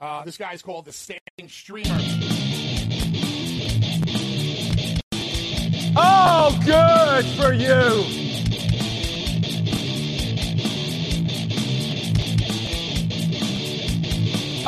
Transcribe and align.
Uh, 0.00 0.22
this 0.22 0.36
guy's 0.36 0.62
called 0.62 0.84
the 0.84 0.92
Standing 0.92 1.48
Streamer. 1.48 1.98
Oh, 5.96 6.56
good 6.64 7.24
for 7.36 7.52
you. 7.52 8.28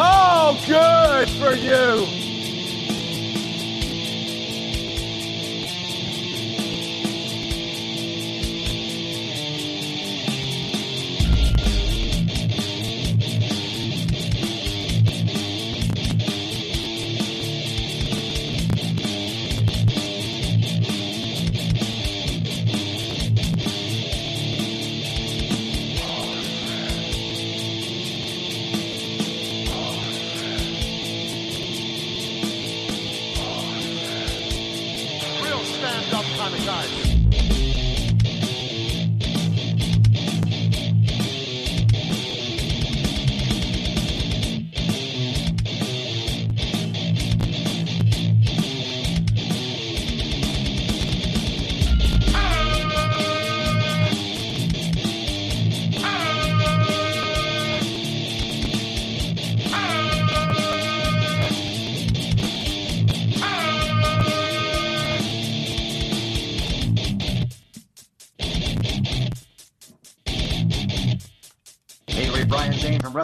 Oh, 0.03 0.61
good 0.67 1.29
for 1.39 1.55
you. 1.55 2.30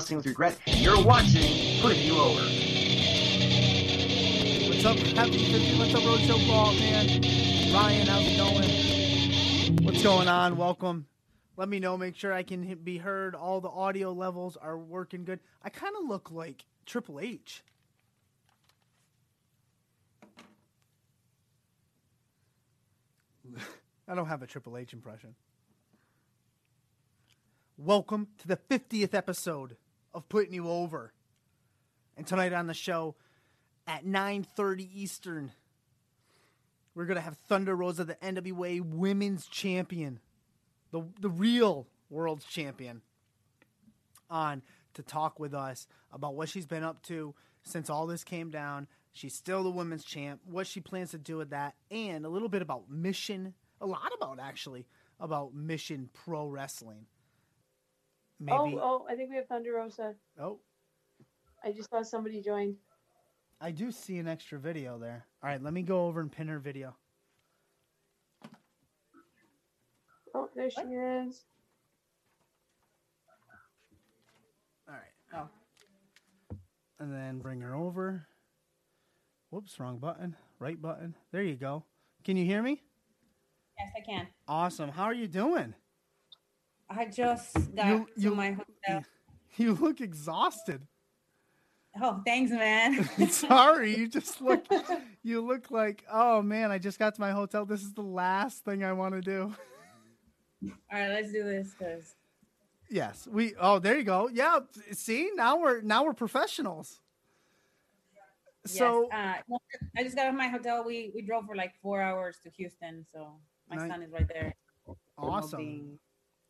Zane 0.06 0.18
with 0.18 0.26
Regret, 0.26 0.56
and 0.68 0.78
you're 0.78 1.02
watching 1.02 1.80
Putting 1.80 2.02
You 2.02 2.16
Over. 2.16 2.42
What's 4.68 4.84
up, 4.84 4.98
Happy 5.16 5.50
50? 5.50 5.78
What's 5.78 5.94
up, 5.94 6.02
Roadshow 6.02 6.46
Ball, 6.46 6.74
man? 6.74 7.22
Ryan, 7.74 8.06
how's 8.06 8.22
it 8.24 8.36
going? 8.36 9.84
What's 9.84 10.04
going 10.04 10.28
on? 10.28 10.56
Welcome. 10.56 11.06
Let 11.56 11.68
me 11.68 11.80
know. 11.80 11.98
Make 11.98 12.14
sure 12.14 12.32
I 12.32 12.44
can 12.44 12.72
be 12.84 12.98
heard. 12.98 13.34
All 13.34 13.60
the 13.60 13.68
audio 13.68 14.12
levels 14.12 14.56
are 14.56 14.78
working 14.78 15.24
good. 15.24 15.40
I 15.64 15.70
kind 15.70 15.96
of 16.00 16.06
look 16.06 16.30
like 16.30 16.66
Triple 16.84 17.18
H. 17.18 17.64
I 24.06 24.14
don't 24.14 24.28
have 24.28 24.42
a 24.42 24.46
Triple 24.46 24.76
H 24.76 24.92
impression. 24.92 25.34
Welcome 27.76 28.28
to 28.38 28.46
the 28.46 28.56
50th 28.56 29.12
episode 29.12 29.76
of 30.16 30.28
Putting 30.30 30.54
You 30.54 30.68
Over. 30.68 31.12
And 32.16 32.26
tonight 32.26 32.54
on 32.54 32.66
the 32.66 32.74
show, 32.74 33.14
at 33.86 34.04
9:30 34.04 34.90
Eastern. 34.92 35.52
We're 36.94 37.04
gonna 37.04 37.20
have 37.20 37.36
Thunder 37.36 37.76
Rosa, 37.76 38.04
the 38.04 38.16
NWA 38.24 38.80
Women's 38.80 39.46
Champion, 39.46 40.20
the 40.90 41.02
the 41.20 41.28
real 41.28 41.86
World's 42.08 42.46
Champion, 42.46 43.02
on 44.30 44.62
to 44.94 45.02
talk 45.02 45.38
with 45.38 45.52
us 45.52 45.86
about 46.10 46.34
what 46.34 46.48
she's 46.48 46.66
been 46.66 46.82
up 46.82 47.02
to 47.02 47.34
since 47.62 47.90
all 47.90 48.06
this 48.06 48.24
came 48.24 48.50
down. 48.50 48.88
She's 49.12 49.34
still 49.34 49.62
the 49.62 49.70
women's 49.70 50.04
champ. 50.04 50.40
What 50.46 50.66
she 50.66 50.80
plans 50.80 51.10
to 51.10 51.18
do 51.18 51.36
with 51.36 51.50
that, 51.50 51.76
and 51.90 52.24
a 52.24 52.30
little 52.30 52.48
bit 52.48 52.62
about 52.62 52.90
Mission. 52.90 53.54
A 53.80 53.86
lot 53.86 54.12
about 54.14 54.40
actually 54.40 54.86
about 55.20 55.54
Mission 55.54 56.08
Pro 56.14 56.48
Wrestling. 56.48 57.06
Oh, 58.40 58.64
Maybe. 58.64 58.76
Oh, 58.76 58.80
oh, 58.82 59.06
I 59.08 59.14
think 59.14 59.30
we 59.30 59.36
have 59.36 59.46
Thunder 59.46 59.72
Rosa. 59.72 60.14
oh, 60.40 60.58
I 61.64 61.72
just 61.72 61.90
saw 61.90 62.02
somebody 62.02 62.42
joined. 62.42 62.76
I 63.60 63.70
do 63.70 63.90
see 63.90 64.18
an 64.18 64.28
extra 64.28 64.58
video 64.58 64.98
there. 64.98 65.26
All 65.42 65.48
right, 65.48 65.62
let 65.62 65.72
me 65.72 65.82
go 65.82 66.06
over 66.06 66.20
and 66.20 66.30
pin 66.30 66.48
her 66.48 66.58
video. 66.58 66.94
Oh, 70.34 70.50
there 70.54 70.70
she 70.70 70.82
is. 70.82 71.46
All 74.86 74.94
right. 74.94 75.02
Oh. 75.34 76.56
And 77.00 77.10
then 77.10 77.38
bring 77.38 77.62
her 77.62 77.74
over. 77.74 78.26
Whoops, 79.48 79.80
wrong 79.80 79.98
button. 79.98 80.36
Right 80.58 80.80
button. 80.80 81.14
There 81.32 81.42
you 81.42 81.56
go. 81.56 81.84
Can 82.22 82.36
you 82.36 82.44
hear 82.44 82.62
me? 82.62 82.82
Yes, 83.78 83.92
I 83.96 84.00
can. 84.00 84.26
Awesome. 84.46 84.90
How 84.90 85.04
are 85.04 85.14
you 85.14 85.26
doing? 85.26 85.74
I 86.88 87.06
just 87.06 87.52
got 87.74 87.86
You- 88.16 88.30
to 88.30 88.34
my 88.34 88.52
hotel. 88.52 89.04
You 89.58 89.72
look 89.72 90.02
exhausted. 90.02 90.82
Oh, 91.98 92.20
thanks, 92.26 92.50
man. 92.50 93.08
Sorry, 93.30 93.96
you 93.96 94.06
just 94.06 94.42
look 94.42 94.66
you 95.22 95.40
look 95.40 95.70
like, 95.70 96.04
"Oh 96.12 96.42
man, 96.42 96.70
I 96.70 96.76
just 96.78 96.98
got 96.98 97.14
to 97.14 97.20
my 97.22 97.30
hotel. 97.30 97.64
This 97.64 97.80
is 97.80 97.94
the 97.94 98.02
last 98.02 98.66
thing 98.66 98.84
I 98.84 98.92
want 98.92 99.14
to 99.14 99.22
do." 99.22 99.54
All 100.62 100.70
right, 100.92 101.08
let's 101.08 101.32
do 101.32 101.42
this 101.42 101.72
because 101.78 102.14
Yes. 102.90 103.26
We 103.26 103.54
Oh, 103.58 103.78
there 103.78 103.96
you 103.96 104.04
go. 104.04 104.28
Yeah, 104.30 104.58
see? 104.92 105.30
Now 105.34 105.56
we're 105.58 105.80
now 105.80 106.04
we're 106.04 106.12
professionals. 106.12 107.00
So, 108.66 109.08
uh, 109.10 109.36
I 109.96 110.02
just 110.02 110.16
got 110.16 110.26
off 110.26 110.34
my 110.34 110.48
hotel. 110.48 110.84
We 110.84 111.12
we 111.14 111.22
drove 111.22 111.46
for 111.46 111.54
like 111.56 111.72
four 111.80 112.02
hours 112.02 112.38
to 112.44 112.50
Houston, 112.50 113.06
so 113.10 113.32
my 113.70 113.76
Nice. 113.76 113.90
son 113.90 114.02
is 114.02 114.12
right 114.12 114.28
there. 114.28 114.54
awesome. 115.16 115.98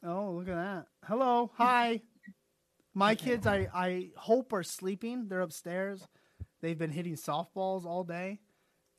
Oh, 0.05 0.33
look 0.33 0.49
at 0.49 0.55
that. 0.55 0.87
Hello. 1.05 1.51
Hi. 1.57 2.03
My 2.95 3.15
kids, 3.15 3.47
I, 3.47 3.69
I 3.75 4.11
hope, 4.17 4.53
are 4.53 4.63
sleeping. 4.63 5.29
They're 5.29 5.41
upstairs. 5.43 6.07
They've 6.63 6.79
been 6.79 6.91
hitting 6.91 7.15
softballs 7.17 7.85
all 7.85 8.05
day. 8.05 8.41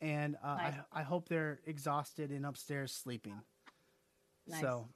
And 0.01 0.35
uh, 0.43 0.55
Nice. 0.55 0.73
I, 0.93 0.99
I 0.99 1.03
hope 1.03 1.27
they're 1.27 1.59
exhausted 1.65 2.31
and 2.31 2.45
upstairs 2.45 2.91
sleeping. 2.91 3.41
Nice. 4.47 4.61
So, 4.61 4.89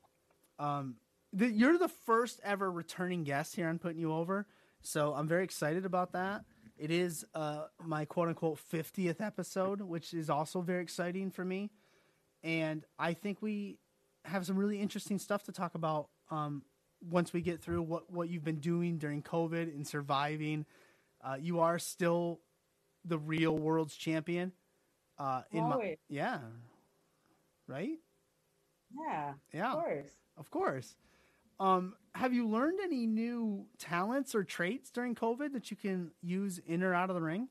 um, 0.60 0.96
the, 1.34 1.48
you're 1.50 1.78
the 1.78 1.88
first 1.88 2.40
ever 2.44 2.72
returning 2.72 3.24
guest 3.24 3.56
here 3.56 3.68
on 3.68 3.80
Putting 3.80 4.00
You 4.00 4.14
Over. 4.14 4.46
So 4.82 5.14
I'm 5.14 5.28
very 5.28 5.44
excited 5.44 5.86
about 5.86 6.14
that. 6.14 6.44
It 6.78 6.92
is 6.92 7.26
uh, 7.36 7.66
my 7.84 8.06
quote 8.06 8.30
unquote 8.30 8.60
50th 8.72 9.22
episode, 9.22 9.82
which 9.82 10.14
is 10.14 10.30
also 10.30 10.62
very 10.62 10.82
exciting 10.82 11.32
for 11.32 11.46
me. 11.46 11.72
And 12.44 12.84
I 12.98 13.14
think 13.14 13.42
we 13.42 13.78
have 14.26 14.46
some 14.46 14.58
really 14.58 14.80
interesting 14.80 15.20
stuff 15.20 15.44
to 15.44 15.52
talk 15.52 15.76
about 15.76 16.10
um, 16.30 16.64
once 17.10 17.34
we 17.34 17.42
get 17.42 17.62
through 17.62 17.82
what, 17.82 18.12
what 18.12 18.30
you've 18.30 18.44
been 18.44 18.60
doing 18.60 18.98
during 18.98 19.22
COVID 19.22 19.74
and 19.74 19.86
surviving. 19.88 20.66
Uh, 21.24 21.38
you 21.40 21.60
are 21.60 21.80
still 21.80 22.40
the 23.06 23.18
real 23.18 23.58
world's 23.58 23.96
champion. 23.96 24.52
Uh, 25.18 25.42
in 25.52 25.64
my, 25.64 25.74
Always. 25.74 25.98
yeah, 26.10 26.40
right? 27.68 28.00
yeah, 29.08 29.34
Yeah, 29.54 29.74
of 29.74 29.80
course. 29.80 30.08
of 30.38 30.52
course. 30.52 30.96
Um, 31.60 31.94
have 32.16 32.34
you 32.34 32.48
learned 32.48 32.80
any 32.84 33.06
new 33.06 33.66
talents 33.78 34.34
or 34.34 34.44
traits 34.44 34.90
during 34.90 35.14
COVID 35.14 35.54
that 35.54 35.70
you 35.70 35.78
can 35.78 36.12
use 36.22 36.60
in 36.66 36.82
or 36.82 36.94
out 36.96 37.10
of 37.10 37.16
the 37.16 37.22
ring? 37.22 37.50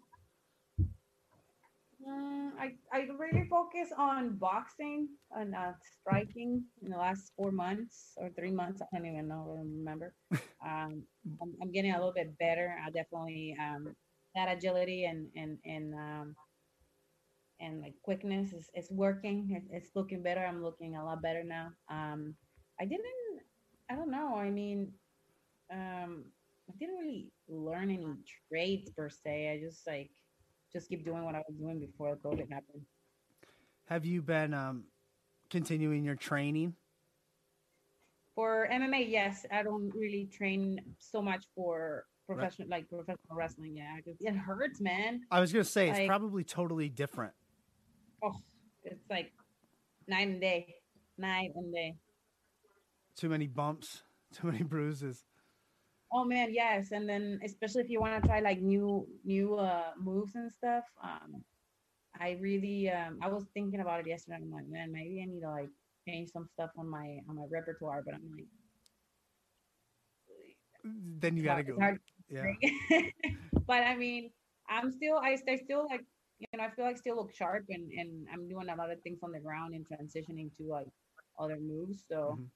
Mm, 2.00 2.52
I 2.58 2.72
I 2.92 3.00
really 3.18 3.46
focus 3.50 3.90
on 3.96 4.36
boxing 4.38 5.08
and 5.32 5.54
uh, 5.54 5.72
striking 6.00 6.64
in 6.82 6.90
the 6.90 6.96
last 6.96 7.32
four 7.36 7.52
months 7.52 8.12
or 8.16 8.30
three 8.30 8.50
months. 8.50 8.80
I 8.80 8.86
don't 8.96 9.06
even 9.06 9.28
know. 9.28 9.56
I 9.58 9.60
remember. 9.60 10.14
Um, 10.62 11.04
I'm, 11.40 11.54
I'm 11.62 11.72
getting 11.72 11.92
a 11.92 11.96
little 11.96 12.12
bit 12.12 12.36
better. 12.38 12.76
I 12.86 12.90
definitely 12.90 13.56
um, 13.58 13.96
that 14.34 14.52
agility 14.54 15.06
and 15.06 15.28
and 15.34 15.56
and 15.64 15.94
um, 15.94 16.36
and 17.60 17.80
like 17.80 17.94
quickness 18.02 18.52
is, 18.52 18.70
is 18.74 18.88
working. 18.90 19.48
It, 19.50 19.62
it's 19.70 19.90
looking 19.94 20.22
better. 20.22 20.44
I'm 20.44 20.62
looking 20.62 20.96
a 20.96 21.04
lot 21.04 21.22
better 21.22 21.44
now. 21.44 21.68
Um, 21.90 22.34
I 22.80 22.84
didn't. 22.84 23.04
I 23.90 23.96
don't 23.96 24.10
know. 24.10 24.36
I 24.36 24.50
mean, 24.50 24.92
um, 25.72 26.24
I 26.70 26.74
didn't 26.78 26.98
really 26.98 27.32
learn 27.48 27.90
any 27.90 28.06
trades 28.50 28.90
per 28.96 29.10
se. 29.10 29.52
I 29.52 29.64
just 29.66 29.86
like 29.86 30.10
just 30.72 30.88
keep 30.88 31.04
doing 31.04 31.24
what 31.24 31.34
I 31.34 31.42
was 31.48 31.56
doing 31.58 31.80
before 31.80 32.16
COVID 32.16 32.50
happened. 32.50 32.82
Have 33.86 34.04
you 34.04 34.22
been 34.22 34.54
um, 34.54 34.84
continuing 35.50 36.04
your 36.04 36.14
training? 36.14 36.74
For 38.34 38.68
MMA, 38.70 39.10
yes, 39.10 39.44
I 39.52 39.62
don't 39.62 39.90
really 39.94 40.28
train 40.32 40.80
so 40.98 41.20
much 41.20 41.44
for 41.54 42.04
professional 42.26 42.68
like 42.68 42.88
professional 42.88 43.34
wrestling. 43.34 43.76
Yeah, 43.76 43.96
it 44.06 44.36
hurts, 44.36 44.80
man. 44.80 45.22
I 45.30 45.40
was 45.40 45.52
gonna 45.52 45.64
say 45.64 45.88
it's 45.90 45.98
Like- 45.98 46.08
probably 46.08 46.44
totally 46.44 46.88
different. 46.88 47.32
Oh, 48.22 48.32
it's 48.84 49.02
like 49.10 49.32
night 50.06 50.28
and 50.28 50.40
day, 50.40 50.76
night 51.18 51.50
and 51.56 51.74
day. 51.74 51.96
Too 53.16 53.28
many 53.28 53.48
bumps, 53.48 54.04
too 54.32 54.46
many 54.46 54.62
bruises. 54.62 55.24
Oh 56.12 56.24
man, 56.24 56.52
yes. 56.52 56.92
And 56.92 57.08
then 57.08 57.40
especially 57.44 57.82
if 57.82 57.90
you 57.90 58.00
want 58.00 58.20
to 58.22 58.28
try 58.28 58.40
like 58.40 58.60
new 58.60 59.06
new 59.24 59.54
uh 59.56 59.92
moves 59.98 60.34
and 60.34 60.50
stuff. 60.52 60.84
Um 61.02 61.44
I 62.18 62.32
really 62.40 62.90
um 62.90 63.18
I 63.22 63.28
was 63.28 63.44
thinking 63.54 63.80
about 63.80 64.00
it 64.00 64.06
yesterday. 64.08 64.36
I'm 64.38 64.50
like, 64.50 64.66
man, 64.68 64.92
maybe 64.92 65.22
I 65.22 65.26
need 65.26 65.40
to 65.40 65.50
like 65.50 65.70
change 66.06 66.30
some 66.30 66.46
stuff 66.48 66.70
on 66.78 66.88
my 66.88 67.20
on 67.28 67.36
my 67.36 67.46
repertoire, 67.50 68.02
but 68.04 68.14
I'm 68.14 68.30
like 68.30 68.46
Then 70.84 71.36
you 71.36 71.42
gotta 71.44 71.62
go. 71.62 71.78
Yeah. 72.30 72.52
but 73.66 73.82
I 73.82 73.96
mean, 73.96 74.32
I'm 74.68 74.90
still 74.90 75.16
I, 75.18 75.36
I 75.48 75.56
still 75.56 75.86
like 75.86 76.04
you 76.38 76.46
know, 76.58 76.64
I 76.64 76.70
feel 76.70 76.84
like 76.84 76.98
still 76.98 77.16
look 77.16 77.32
sharp 77.34 77.66
and 77.68 77.90
and 77.92 78.28
I'm 78.32 78.48
doing 78.48 78.68
a 78.68 78.74
lot 78.76 78.90
of 78.90 79.00
things 79.02 79.20
on 79.22 79.32
the 79.32 79.40
ground 79.40 79.74
and 79.74 79.86
transitioning 79.86 80.54
to 80.56 80.64
like 80.64 80.88
other 81.38 81.58
moves. 81.58 82.04
So 82.08 82.40
Mhm. 82.40 82.50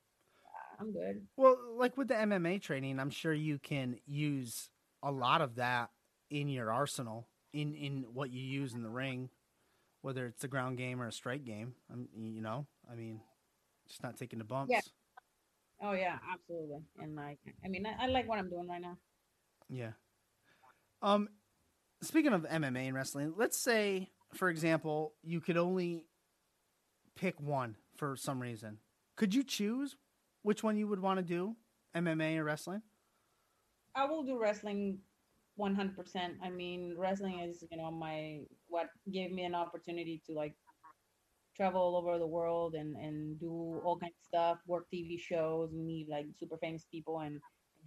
I'm 0.80 0.92
good. 0.92 1.22
Well, 1.36 1.56
like 1.76 1.96
with 1.96 2.08
the 2.08 2.14
MMA 2.14 2.60
training, 2.60 2.98
I'm 2.98 3.10
sure 3.10 3.32
you 3.32 3.58
can 3.58 3.96
use 4.06 4.70
a 5.02 5.10
lot 5.10 5.40
of 5.40 5.56
that 5.56 5.90
in 6.30 6.48
your 6.48 6.72
arsenal 6.72 7.28
in 7.52 7.74
in 7.74 8.06
what 8.12 8.30
you 8.30 8.42
use 8.42 8.74
in 8.74 8.82
the 8.82 8.90
ring, 8.90 9.30
whether 10.02 10.26
it's 10.26 10.44
a 10.44 10.48
ground 10.48 10.78
game 10.78 11.00
or 11.00 11.06
a 11.06 11.12
strike 11.12 11.44
game. 11.44 11.74
I'm, 11.92 12.08
you 12.16 12.40
know, 12.40 12.66
I 12.90 12.94
mean, 12.94 13.20
just 13.86 14.02
not 14.02 14.16
taking 14.16 14.38
the 14.38 14.44
bumps. 14.44 14.72
Oh 15.82 15.92
yeah, 15.92 16.18
absolutely. 16.32 16.82
And 17.00 17.16
like 17.16 17.38
I 17.64 17.68
mean 17.68 17.86
I, 17.86 18.04
I 18.04 18.06
like 18.08 18.28
what 18.28 18.38
I'm 18.38 18.48
doing 18.48 18.68
right 18.68 18.80
now. 18.80 18.96
Yeah. 19.68 19.92
Um, 21.02 21.28
speaking 22.02 22.32
of 22.32 22.42
MMA 22.42 22.86
and 22.86 22.94
wrestling, 22.94 23.34
let's 23.36 23.58
say, 23.58 24.10
for 24.32 24.48
example, 24.48 25.12
you 25.22 25.40
could 25.40 25.56
only 25.56 26.06
pick 27.14 27.40
one 27.40 27.76
for 27.96 28.16
some 28.16 28.40
reason. 28.40 28.78
Could 29.16 29.34
you 29.34 29.44
choose 29.44 29.96
which 30.44 30.62
one 30.62 30.76
you 30.76 30.86
would 30.86 31.00
want 31.00 31.18
to 31.18 31.24
do, 31.24 31.56
MMA 31.96 32.36
or 32.38 32.44
wrestling? 32.44 32.82
I 33.96 34.04
will 34.04 34.22
do 34.22 34.38
wrestling 34.38 34.98
100%. 35.56 36.34
I 36.42 36.50
mean, 36.50 36.94
wrestling 36.96 37.40
is, 37.40 37.64
you 37.70 37.78
know, 37.78 37.90
my 37.90 38.40
what 38.68 38.90
gave 39.10 39.32
me 39.32 39.44
an 39.44 39.54
opportunity 39.54 40.22
to 40.26 40.34
like 40.34 40.54
travel 41.56 41.80
all 41.80 41.96
over 41.96 42.18
the 42.18 42.26
world 42.26 42.74
and 42.74 42.96
and 42.96 43.40
do 43.40 43.80
all 43.84 43.96
kinds 43.98 44.14
of 44.20 44.24
stuff, 44.24 44.58
work 44.66 44.86
TV 44.92 45.18
shows, 45.18 45.72
meet 45.72 46.08
like 46.10 46.26
super 46.38 46.58
famous 46.58 46.84
people 46.92 47.20
and 47.20 47.40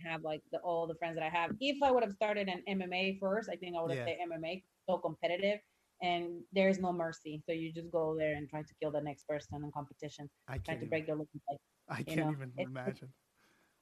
have 0.05 0.23
like 0.23 0.41
the, 0.51 0.59
all 0.59 0.87
the 0.87 0.95
friends 0.95 1.15
that 1.15 1.23
I 1.23 1.29
have. 1.29 1.51
If 1.59 1.81
I 1.83 1.91
would 1.91 2.03
have 2.03 2.13
started 2.13 2.47
an 2.49 2.63
MMA 2.67 3.19
first, 3.19 3.49
I 3.49 3.55
think 3.55 3.75
I 3.77 3.81
would 3.81 3.91
have 3.91 3.99
Yeah. 3.99 4.13
stayed 4.15 4.19
MMA 4.31 4.63
so 4.89 4.97
competitive 4.97 5.59
and 6.01 6.43
there's 6.53 6.79
no 6.79 6.93
mercy. 6.93 7.41
So 7.45 7.51
you 7.51 7.71
just 7.73 7.91
go 7.91 8.15
there 8.17 8.35
and 8.35 8.49
try 8.49 8.61
to 8.61 8.73
kill 8.81 8.91
the 8.91 9.01
next 9.01 9.27
person 9.27 9.63
in 9.63 9.71
competition, 9.71 10.29
I 10.47 10.57
try 10.59 10.75
to 10.75 10.85
break 10.85 11.05
their 11.07 11.15
leg. 11.15 11.27
I 11.89 12.03
can't 12.03 12.19
know, 12.19 12.31
even 12.31 12.49
it's- 12.57 12.67
imagine. 12.67 13.09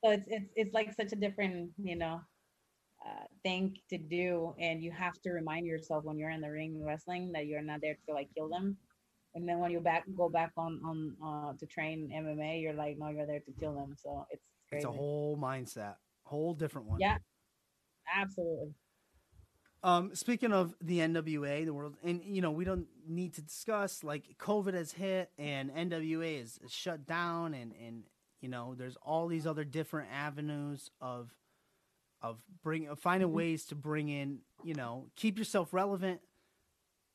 so 0.04 0.12
it's 0.12 0.28
it's 0.28 0.50
it's 0.56 0.74
like 0.74 0.94
such 0.94 1.12
a 1.14 1.16
different 1.16 1.72
you 1.78 1.96
know 1.96 2.22
uh, 3.06 3.26
thing 3.44 3.76
to 3.90 3.98
do 3.98 4.54
and 4.60 4.84
you 4.84 4.92
have 4.92 5.20
to 5.22 5.32
remind 5.32 5.66
yourself 5.66 6.04
when 6.04 6.18
you're 6.18 6.32
in 6.32 6.42
the 6.42 6.50
ring 6.50 6.84
wrestling 6.84 7.32
that 7.32 7.46
you're 7.48 7.62
not 7.62 7.82
there 7.82 7.98
to 8.08 8.14
like 8.14 8.30
kill 8.36 8.50
them 8.50 8.78
and 9.36 9.48
then 9.48 9.60
when 9.60 9.72
you 9.72 9.80
back 9.80 10.04
go 10.16 10.30
back 10.30 10.52
on 10.58 10.80
on 10.86 11.16
uh, 11.24 11.54
to 11.58 11.66
train 11.66 12.10
mma 12.14 12.62
you're 12.62 12.74
like 12.74 12.98
no 12.98 13.10
you're 13.10 13.26
there 13.28 13.40
to 13.42 13.52
kill 13.60 13.74
them 13.76 13.96
so 13.98 14.26
it's 14.32 14.44
crazy. 14.70 14.86
It's 14.86 14.86
a 14.86 14.92
whole 14.92 15.38
mindset, 15.38 15.96
whole 16.24 16.54
different 16.54 16.88
one. 16.88 17.00
yeah 17.00 17.18
absolutely 18.14 18.74
Um, 19.86 20.16
speaking 20.16 20.52
of 20.52 20.74
the 20.82 20.98
NWA, 20.98 21.64
the 21.64 21.72
world, 21.72 21.96
and 22.04 22.20
you 22.26 22.42
know, 22.42 22.50
we 22.50 22.66
don't 22.66 22.88
need 23.08 23.36
to 23.36 23.42
discuss 23.44 24.04
like 24.04 24.36
COVID 24.40 24.74
has 24.74 24.92
hit 24.92 25.30
and 25.38 25.70
NWA 25.70 26.42
is, 26.42 26.60
shut 26.70 27.06
down, 27.06 27.54
and 27.54 27.72
and 27.86 28.02
you 28.42 28.50
know, 28.50 28.74
there's 28.76 28.96
all 29.04 29.28
these 29.28 29.46
other 29.46 29.64
different 29.64 30.10
avenues 30.12 30.90
of 31.00 31.30
of 32.20 32.40
bring 32.64 32.88
of 32.88 32.98
finding 32.98 33.32
ways 33.32 33.66
to 33.66 33.76
bring 33.76 34.10
in, 34.10 34.40
you 34.64 34.74
know, 34.74 35.06
keep 35.16 35.38
yourself 35.38 35.72
relevant 35.72 36.20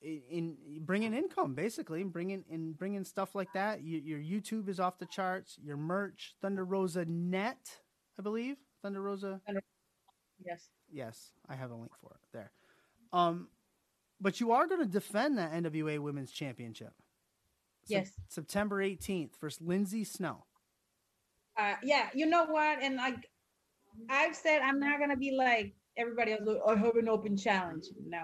in, 0.01 0.21
in 0.31 0.79
bring 0.79 1.03
in 1.03 1.13
income 1.13 1.53
basically, 1.53 1.99
and 1.99 2.13
bring 2.13 2.29
in 2.29 2.45
and 2.49 2.77
bring 2.77 2.93
in 2.93 3.03
stuff 3.03 3.35
like 3.35 3.51
that. 3.53 3.81
You, 3.81 3.97
your 3.97 4.19
YouTube 4.19 4.69
is 4.69 4.79
off 4.79 4.97
the 4.97 5.07
charts. 5.07 5.57
Your 5.61 5.75
merch, 5.75 6.35
Thunder 6.41 6.63
Rosa 6.63 7.03
Net, 7.03 7.81
I 8.17 8.21
believe, 8.21 8.55
Thunder 8.81 9.01
Rosa 9.01 9.41
yes 10.43 10.69
Yes, 10.91 11.31
I 11.47 11.55
have 11.55 11.71
a 11.71 11.75
link 11.75 11.91
for 12.01 12.11
it 12.11 12.19
there. 12.33 12.51
Um, 13.13 13.47
but 14.19 14.39
you 14.39 14.51
are 14.51 14.67
going 14.67 14.81
to 14.81 14.87
defend 14.91 15.37
that 15.37 15.51
NWA 15.53 15.99
Women's 15.99 16.31
Championship. 16.31 16.93
Sep- 17.85 17.89
Yes. 17.89 18.11
September 18.27 18.77
18th 18.83 19.31
versus 19.41 19.61
Lindsay 19.61 20.03
Snow. 20.03 20.45
uh, 21.57 21.73
yeah, 21.83 22.09
you 22.13 22.25
know 22.27 22.45
what? 22.45 22.81
And 22.81 22.95
like 22.95 23.27
I've 24.09 24.35
said, 24.35 24.61
I'm 24.61 24.79
not 24.79 24.99
gonna 24.99 25.17
be 25.17 25.31
like 25.31 25.73
everybody 25.97 26.31
else. 26.31 26.41
"Oh, 26.47 26.61
I 26.69 26.77
have 26.77 26.95
an 26.95 27.09
open 27.09 27.35
challenge. 27.35 27.83
No, 28.05 28.21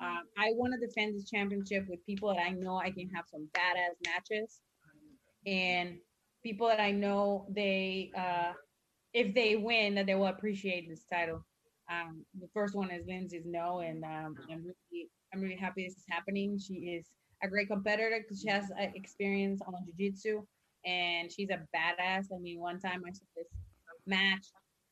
um, 0.00 0.22
I 0.36 0.50
want 0.54 0.74
to 0.74 0.84
defend 0.84 1.14
this 1.14 1.30
championship 1.30 1.86
with 1.88 2.04
people 2.04 2.34
that 2.34 2.40
I 2.42 2.50
know 2.50 2.76
I 2.76 2.90
can 2.90 3.08
have 3.10 3.26
some 3.30 3.48
badass 3.54 3.94
matches, 4.04 4.60
and 5.46 5.98
people 6.42 6.66
that 6.66 6.80
I 6.80 6.90
know 6.90 7.46
they, 7.50 8.10
uh, 8.16 8.52
if 9.12 9.32
they 9.32 9.54
win, 9.56 9.94
that 9.94 10.06
they 10.06 10.16
will 10.16 10.26
appreciate 10.26 10.88
this 10.88 11.04
title. 11.04 11.45
Um, 11.90 12.24
the 12.40 12.48
first 12.52 12.74
one 12.74 12.90
is 12.90 13.04
Lindsay 13.06 13.42
Snow, 13.42 13.80
and 13.80 14.04
um, 14.04 14.36
I'm 14.50 14.64
really, 14.64 15.08
I'm 15.32 15.40
really 15.40 15.56
happy 15.56 15.84
this 15.84 15.96
is 15.96 16.04
happening. 16.08 16.58
She 16.58 16.74
is 16.74 17.10
a 17.42 17.48
great 17.48 17.68
competitor 17.68 18.18
because 18.22 18.40
she 18.40 18.48
has 18.48 18.70
uh, 18.80 18.86
experience 18.94 19.60
on 19.66 19.74
jiu-jitsu 19.84 20.42
and 20.84 21.30
she's 21.30 21.50
a 21.50 21.60
badass. 21.76 22.26
I 22.34 22.38
mean, 22.40 22.60
one 22.60 22.78
time 22.78 23.02
I 23.06 23.10
saw 23.12 23.24
this 23.36 23.46
match 24.06 24.46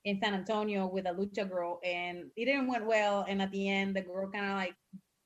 in 0.05 0.21
San 0.23 0.35
Antonio 0.35 0.87
with 0.87 1.07
a 1.07 1.11
lucha 1.11 1.49
girl, 1.49 1.81
and 1.85 2.25
it 2.37 2.45
didn't 2.47 2.67
went 2.69 2.87
well. 2.87 3.25
And 3.29 3.41
at 3.41 3.51
the 3.53 3.69
end, 3.69 3.97
the 3.97 4.03
girl 4.03 4.31
kind 4.31 4.47
of 4.47 4.53
like 4.57 4.75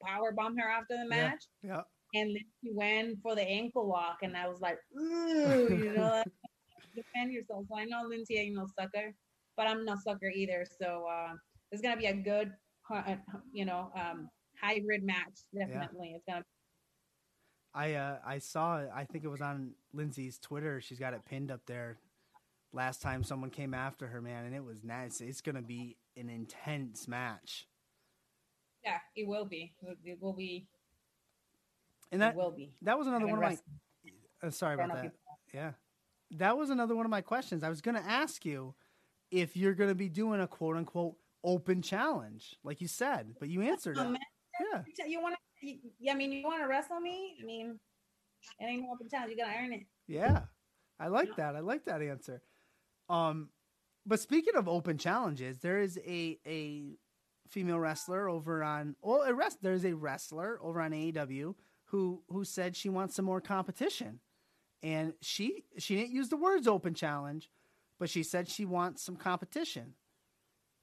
power 0.02 0.32
bombed 0.32 0.58
her 0.60 0.68
after 0.70 0.96
the 0.96 1.08
match, 1.08 1.44
Yeah. 1.62 1.82
and 2.14 2.30
then 2.30 2.44
she 2.62 2.70
went 2.72 3.18
for 3.22 3.34
the 3.34 3.42
ankle 3.42 3.88
lock, 3.88 4.18
and 4.22 4.36
I 4.36 4.46
was 4.48 4.60
like, 4.60 4.78
ooh, 4.96 5.68
you 5.70 5.92
know, 5.94 6.22
defend 6.94 7.32
yourself. 7.32 7.64
So 7.68 7.78
I 7.78 7.84
know 7.84 8.02
Lindsay 8.08 8.38
ain't 8.38 8.54
no 8.54 8.66
sucker, 8.78 9.14
but 9.56 9.66
I'm 9.66 9.84
no 9.84 9.96
sucker 9.96 10.28
either. 10.28 10.64
So 10.80 11.06
uh, 11.10 11.32
it's 11.70 11.82
gonna 11.82 11.96
be 11.96 12.06
a 12.06 12.14
good, 12.14 12.52
uh, 12.92 13.16
you 13.52 13.64
know, 13.64 13.90
um, 13.94 14.28
hybrid 14.60 15.02
match. 15.02 15.40
Definitely, 15.54 16.12
it's 16.16 16.24
gonna. 16.28 16.44
I 17.74 17.94
uh, 17.94 18.18
I 18.26 18.38
saw. 18.38 18.82
I 18.94 19.04
think 19.04 19.24
it 19.24 19.28
was 19.28 19.40
on 19.40 19.72
Lindsay's 19.92 20.38
Twitter. 20.38 20.80
She's 20.80 20.98
got 20.98 21.14
it 21.14 21.24
pinned 21.24 21.50
up 21.50 21.60
there. 21.66 21.98
Last 22.72 23.00
time 23.00 23.22
someone 23.22 23.50
came 23.50 23.72
after 23.72 24.06
her, 24.08 24.20
man, 24.20 24.44
and 24.44 24.54
it 24.54 24.64
was 24.64 24.84
nice. 24.84 25.20
It's 25.20 25.40
going 25.40 25.54
to 25.54 25.62
be 25.62 25.96
an 26.18 26.28
intense 26.28 27.08
match. 27.08 27.66
Yeah, 28.84 28.98
it 29.16 29.26
will 29.26 29.46
be. 29.46 29.72
It- 30.04 30.18
will 30.20 30.34
be. 30.34 30.66
And 32.10 32.22
it 32.22 32.24
that 32.24 32.36
will 32.36 32.50
be. 32.50 32.72
that 32.82 32.98
was 32.98 33.06
another 33.06 33.26
one 33.26 33.42
of 33.42 33.50
my. 33.50 33.58
Uh, 34.42 34.50
sorry 34.50 34.74
about 34.74 34.94
that. 34.94 35.02
people. 35.02 35.18
Yeah, 35.52 35.72
that 36.32 36.56
was 36.56 36.70
another 36.70 36.94
one 36.94 37.06
of 37.06 37.10
my 37.10 37.20
questions. 37.20 37.62
I 37.62 37.68
was 37.68 37.80
going 37.80 37.96
to 37.96 38.06
ask 38.06 38.44
you 38.44 38.74
if 39.30 39.56
you're 39.56 39.74
going 39.74 39.90
to 39.90 39.94
be 39.94 40.08
doing 40.08 40.40
a 40.40 40.46
quote 40.46 40.76
unquote 40.76 41.16
open 41.44 41.82
challenge, 41.82 42.56
like 42.64 42.80
you 42.80 42.88
said, 42.88 43.34
but 43.38 43.48
you 43.48 43.62
answered 43.62 43.96
Oh, 43.98 44.12
it. 44.12 44.20
Yeah. 44.98 45.06
You 45.06 45.20
want 45.20 45.36
to? 45.62 45.76
Yeah, 46.00 46.12
I 46.12 46.14
mean, 46.16 46.32
you 46.32 46.44
want 46.44 46.62
to 46.62 46.68
wrestle 46.68 47.00
me? 47.00 47.36
I 47.40 47.44
mean, 47.44 47.78
it 48.58 48.64
ain't 48.64 48.82
no 48.82 48.92
open 48.92 49.08
challenge. 49.08 49.30
You 49.30 49.36
gotta 49.36 49.56
earn 49.58 49.72
it. 49.72 49.86
Yeah, 50.06 50.42
I 50.98 51.08
like 51.08 51.36
that. 51.36 51.56
I 51.56 51.60
like 51.60 51.84
that 51.84 52.02
answer. 52.02 52.42
Um, 53.08 53.50
but 54.06 54.20
speaking 54.20 54.56
of 54.56 54.68
open 54.68 54.98
challenges, 54.98 55.58
there 55.58 55.78
is 55.78 55.98
a 56.06 56.38
a 56.46 56.96
female 57.48 57.78
wrestler 57.78 58.28
over 58.28 58.62
on 58.62 58.96
well, 59.02 59.22
a 59.22 59.34
rest. 59.34 59.58
There's 59.62 59.84
a 59.84 59.94
wrestler 59.94 60.58
over 60.62 60.80
on 60.80 60.92
AEW 60.92 61.54
who 61.86 62.22
who 62.28 62.44
said 62.44 62.76
she 62.76 62.88
wants 62.88 63.14
some 63.14 63.24
more 63.24 63.40
competition, 63.40 64.20
and 64.82 65.12
she 65.20 65.64
she 65.78 65.96
didn't 65.96 66.12
use 66.12 66.28
the 66.28 66.36
words 66.36 66.66
open 66.66 66.94
challenge, 66.94 67.50
but 67.98 68.10
she 68.10 68.22
said 68.22 68.48
she 68.48 68.64
wants 68.64 69.02
some 69.02 69.16
competition. 69.16 69.94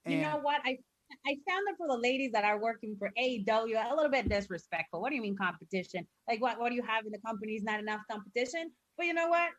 You 0.05 0.21
know 0.21 0.39
what? 0.41 0.61
I 0.65 0.77
I 1.25 1.37
found 1.47 1.65
that 1.67 1.75
for 1.77 1.87
the 1.87 1.97
ladies 1.97 2.31
that 2.33 2.43
are 2.43 2.59
working 2.59 2.95
for 2.97 3.11
AEW, 3.17 3.91
a 3.91 3.95
little 3.95 4.11
bit 4.11 4.29
disrespectful. 4.29 5.01
What 5.01 5.09
do 5.09 5.15
you 5.15 5.21
mean 5.21 5.35
competition? 5.37 6.05
Like 6.27 6.41
what? 6.41 6.59
What 6.59 6.69
do 6.69 6.75
you 6.75 6.83
have 6.83 7.05
in 7.05 7.11
the 7.11 7.19
company? 7.25 7.53
Is 7.53 7.63
not 7.63 7.79
enough 7.79 8.01
competition. 8.09 8.71
But 8.97 9.07
you 9.07 9.13
know 9.13 9.27
what? 9.27 9.49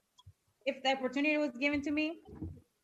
If 0.64 0.82
the 0.82 0.92
opportunity 0.92 1.36
was 1.36 1.52
given 1.60 1.82
to 1.82 1.90
me, 1.92 2.18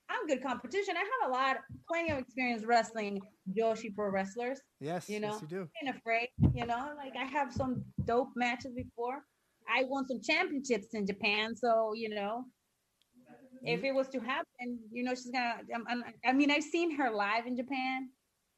I'm 0.08 0.26
good 0.26 0.42
competition. 0.42 0.94
I 0.96 1.00
have 1.00 1.30
a 1.30 1.32
lot, 1.32 1.56
plenty 1.88 2.12
of 2.12 2.18
experience 2.18 2.64
wrestling 2.64 3.20
Joshi 3.56 3.94
pro 3.94 4.10
wrestlers. 4.10 4.60
yes, 4.80 5.08
you 5.08 5.20
know, 5.20 5.32
yes, 5.32 5.42
you 5.42 5.48
do. 5.48 5.68
ain't 5.82 5.96
afraid, 5.96 6.28
you 6.54 6.66
know, 6.66 6.92
like 6.96 7.14
I 7.18 7.24
have 7.24 7.52
some 7.52 7.84
dope 8.04 8.28
matches 8.36 8.72
before. 8.74 9.24
I 9.68 9.84
won 9.84 10.06
some 10.06 10.20
championships 10.20 10.88
in 10.92 11.06
Japan, 11.06 11.56
so 11.56 11.92
you 11.94 12.10
know, 12.10 12.44
if 13.64 13.78
mm-hmm. 13.78 13.86
it 13.86 13.94
was 13.94 14.08
to 14.08 14.20
happen, 14.20 14.78
you 14.90 15.04
know, 15.04 15.14
she's 15.14 15.30
gonna. 15.30 15.54
I'm, 15.74 15.84
I'm, 15.88 16.04
I 16.24 16.32
mean, 16.32 16.50
I've 16.50 16.64
seen 16.64 16.96
her 16.96 17.10
live 17.10 17.46
in 17.46 17.56
Japan. 17.56 18.08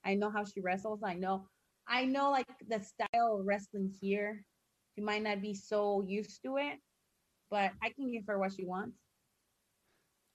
I 0.05 0.15
know 0.15 0.31
how 0.31 0.45
she 0.45 0.61
wrestles. 0.61 1.01
I 1.05 1.15
know, 1.15 1.47
I 1.87 2.05
know 2.05 2.31
like 2.31 2.47
the 2.69 2.81
style 2.81 3.39
of 3.39 3.47
wrestling 3.47 3.93
here. 4.01 4.45
She 4.95 5.03
might 5.03 5.23
not 5.23 5.43
be 5.43 5.55
so 5.55 6.05
used 6.07 6.43
to 6.45 6.57
it, 6.57 6.79
but 7.51 7.73
I 7.83 7.91
can 7.91 8.11
give 8.13 8.23
her 8.29 8.39
what 8.39 8.53
she 8.53 8.65
wants. 8.65 8.97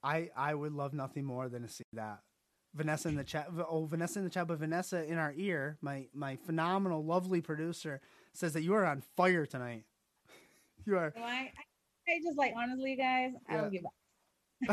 I 0.03 0.29
I 0.35 0.53
would 0.53 0.73
love 0.73 0.93
nothing 0.93 1.25
more 1.25 1.49
than 1.49 1.63
to 1.63 1.67
see 1.67 1.83
that. 1.93 2.19
Vanessa 2.75 3.09
in 3.09 3.15
the 3.15 3.23
chat. 3.23 3.47
Oh, 3.67 3.85
Vanessa 3.85 4.19
in 4.19 4.25
the 4.25 4.31
chat, 4.31 4.47
but 4.47 4.59
Vanessa 4.59 5.03
in 5.03 5.17
our 5.17 5.33
ear, 5.35 5.77
my 5.81 6.07
my 6.13 6.35
phenomenal, 6.35 7.03
lovely 7.03 7.41
producer 7.41 8.01
says 8.33 8.53
that 8.53 8.61
you 8.61 8.73
are 8.75 8.85
on 8.85 9.01
fire 9.15 9.45
tonight. 9.45 9.85
You 10.85 10.95
are. 10.95 11.13
I, 11.17 11.51
I, 12.07 12.19
just 12.25 12.38
like 12.38 12.53
honestly, 12.57 12.95
guys, 12.95 13.33
I 13.49 13.57
don't 13.57 13.69
give 13.69 13.83
a 13.83 13.98